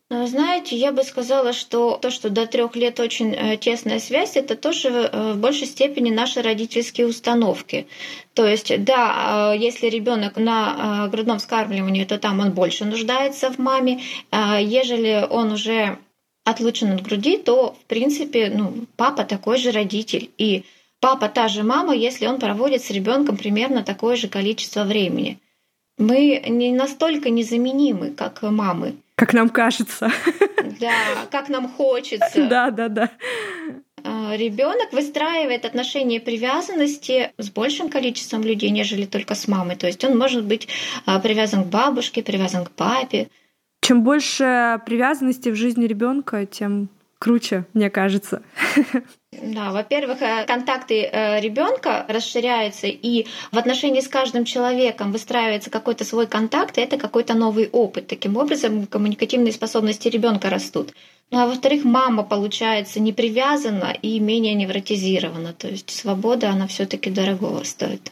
Ну, 0.09 0.25
знаете, 0.25 0.77
я 0.77 0.93
бы 0.93 1.03
сказала, 1.03 1.51
что 1.51 1.97
то, 2.01 2.11
что 2.11 2.29
до 2.29 2.47
трех 2.47 2.77
лет 2.77 2.97
очень 3.01 3.33
э, 3.33 3.57
тесная 3.57 3.99
связь, 3.99 4.37
это 4.37 4.55
тоже 4.55 4.87
э, 4.87 5.33
в 5.33 5.37
большей 5.37 5.67
степени 5.67 6.11
наши 6.11 6.41
родительские 6.41 7.07
установки. 7.07 7.87
То 8.33 8.47
есть, 8.47 8.85
да, 8.85 9.53
э, 9.53 9.57
если 9.57 9.87
ребенок 9.87 10.37
на 10.37 11.09
грудном 11.09 11.39
вскармливании, 11.39 12.05
то 12.05 12.17
там 12.17 12.39
он 12.39 12.51
больше 12.51 12.85
нуждается 12.85 13.51
в 13.51 13.57
маме. 13.57 13.99
А 14.31 14.61
ежели 14.61 15.27
он 15.29 15.51
уже 15.51 15.97
отлучен 16.45 16.93
от 16.93 17.01
груди, 17.01 17.37
то, 17.37 17.75
в 17.77 17.85
принципе, 17.87 18.49
ну, 18.49 18.85
папа 18.95 19.25
такой 19.25 19.57
же 19.57 19.71
родитель. 19.71 20.29
И 20.37 20.63
папа 21.01 21.27
та 21.27 21.49
же 21.49 21.63
мама, 21.63 21.93
если 21.93 22.27
он 22.27 22.39
проводит 22.39 22.81
с 22.81 22.91
ребенком 22.91 23.35
примерно 23.35 23.83
такое 23.83 24.15
же 24.15 24.29
количество 24.29 24.85
времени. 24.85 25.37
Мы 25.97 26.41
не 26.47 26.71
настолько 26.71 27.29
незаменимы, 27.29 28.11
как 28.11 28.41
мамы. 28.43 28.95
Как 29.17 29.33
нам 29.33 29.49
кажется. 29.49 30.11
Да, 30.79 30.93
как 31.31 31.49
нам 31.49 31.67
хочется. 31.67 32.47
Да, 32.47 32.69
да, 32.69 32.87
да. 32.87 33.09
А, 34.03 34.35
Ребенок 34.37 34.93
выстраивает 34.93 35.65
отношения 35.65 36.19
привязанности 36.19 37.31
с 37.39 37.49
большим 37.49 37.89
количеством 37.89 38.43
людей, 38.43 38.69
нежели 38.69 39.05
только 39.05 39.33
с 39.33 39.47
мамой. 39.47 39.75
То 39.75 39.87
есть 39.87 40.03
он 40.03 40.15
может 40.15 40.45
быть 40.45 40.67
а, 41.07 41.19
привязан 41.19 41.63
к 41.63 41.67
бабушке, 41.67 42.21
привязан 42.21 42.63
к 42.63 42.69
папе. 42.69 43.29
Чем 43.81 44.03
больше 44.03 44.79
привязанности 44.85 45.49
в 45.49 45.55
жизни 45.55 45.85
ребенка, 45.85 46.45
тем 46.45 46.89
круче, 47.19 47.65
мне 47.73 47.89
кажется. 47.89 48.41
Да, 49.31 49.71
во-первых, 49.71 50.21
э, 50.21 50.45
контакты 50.45 51.03
э, 51.03 51.39
ребенка 51.41 52.05
расширяются, 52.07 52.87
и 52.87 53.27
в 53.51 53.57
отношении 53.57 54.01
с 54.01 54.07
каждым 54.07 54.45
человеком 54.45 55.11
выстраивается 55.11 55.69
какой-то 55.69 56.05
свой 56.05 56.27
контакт, 56.27 56.77
и 56.77 56.81
это 56.81 56.97
какой-то 56.97 57.33
новый 57.33 57.69
опыт. 57.71 58.07
Таким 58.07 58.37
образом, 58.37 58.87
коммуникативные 58.87 59.51
способности 59.51 60.07
ребенка 60.07 60.49
растут. 60.49 60.93
Ну 61.29 61.39
а 61.39 61.45
во-вторых, 61.45 61.83
мама, 61.83 62.23
получается, 62.23 62.99
не 62.99 63.11
привязана 63.11 63.95
и 64.01 64.19
менее 64.19 64.53
невротизирована. 64.53 65.53
То 65.53 65.67
есть 65.67 65.89
свобода, 65.89 66.49
она 66.49 66.67
все 66.67 66.85
таки 66.85 67.09
дорогого 67.09 67.63
стоит. 67.63 68.11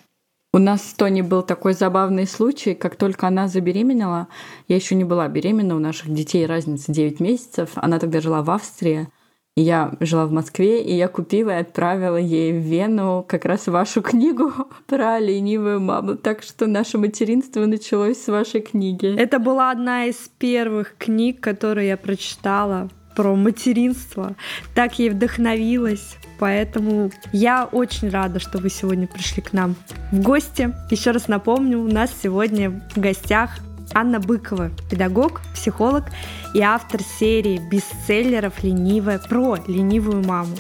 У 0.56 0.58
нас 0.58 0.90
с 0.90 0.94
Тони 0.94 1.22
был 1.22 1.44
такой 1.44 1.74
забавный 1.74 2.26
случай, 2.26 2.76
как 2.76 2.96
только 2.96 3.28
она 3.28 3.50
забеременела, 3.50 4.30
я 4.70 4.78
еще 4.78 4.96
не 4.96 5.04
была 5.04 5.28
беременна, 5.28 5.76
у 5.76 5.80
наших 5.80 6.14
детей 6.14 6.46
разница 6.46 6.94
9 6.94 7.20
месяцев, 7.20 7.72
она 7.76 8.00
тогда 8.00 8.22
жила 8.22 8.42
в 8.42 8.50
Австрии, 8.50 9.10
я 9.58 9.98
жила 10.00 10.26
в 10.26 10.32
Москве, 10.32 10.82
и 10.82 10.94
я 10.94 11.10
купила 11.10 11.50
и 11.50 11.60
отправила 11.60 12.16
ей 12.16 12.54
в 12.54 12.62
Вену 12.62 13.26
как 13.28 13.44
раз 13.44 13.68
вашу 13.68 14.02
книгу 14.02 14.54
про 14.88 15.20
ленивую 15.20 15.82
маму. 15.82 16.16
Так 16.16 16.42
что 16.42 16.68
наше 16.68 16.98
материнство 16.98 17.66
началось 17.66 18.24
с 18.24 18.30
вашей 18.30 18.62
книги. 18.62 19.14
Это 19.14 19.40
была 19.40 19.72
одна 19.72 20.06
из 20.06 20.16
первых 20.40 20.96
книг, 20.98 21.42
которые 21.42 21.90
я 21.90 21.98
прочитала 21.98 22.90
про 23.16 23.36
материнство. 23.36 24.36
Так 24.74 25.00
ей 25.00 25.10
вдохновилась. 25.10 26.18
Поэтому 26.38 27.12
я 27.32 27.66
очень 27.66 28.10
рада, 28.10 28.40
что 28.40 28.58
вы 28.58 28.70
сегодня 28.70 29.08
пришли 29.08 29.42
к 29.42 29.54
нам 29.54 29.76
в 30.12 30.22
гости. 30.22 30.74
Еще 30.92 31.12
раз 31.12 31.28
напомню, 31.28 31.80
у 31.80 31.88
нас 31.88 32.12
сегодня 32.22 32.72
в 32.94 33.00
гостях 33.00 33.58
Анна 33.94 34.20
Быкова, 34.20 34.72
педагог, 34.90 35.42
психолог 35.54 36.06
и 36.54 36.62
автор 36.62 37.02
серии 37.02 37.62
бестселлеров 37.72 38.64
«Ленивая» 38.64 39.20
про 39.20 39.58
ленивую 39.68 40.26
маму. 40.26 40.56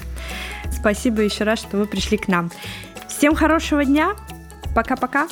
Спасибо 0.71 1.21
еще 1.21 1.43
раз, 1.43 1.59
что 1.59 1.77
вы 1.77 1.85
пришли 1.85 2.17
к 2.17 2.27
нам. 2.27 2.51
Всем 3.07 3.35
хорошего 3.35 3.83
дня. 3.83 4.15
Пока-пока. 4.73 5.27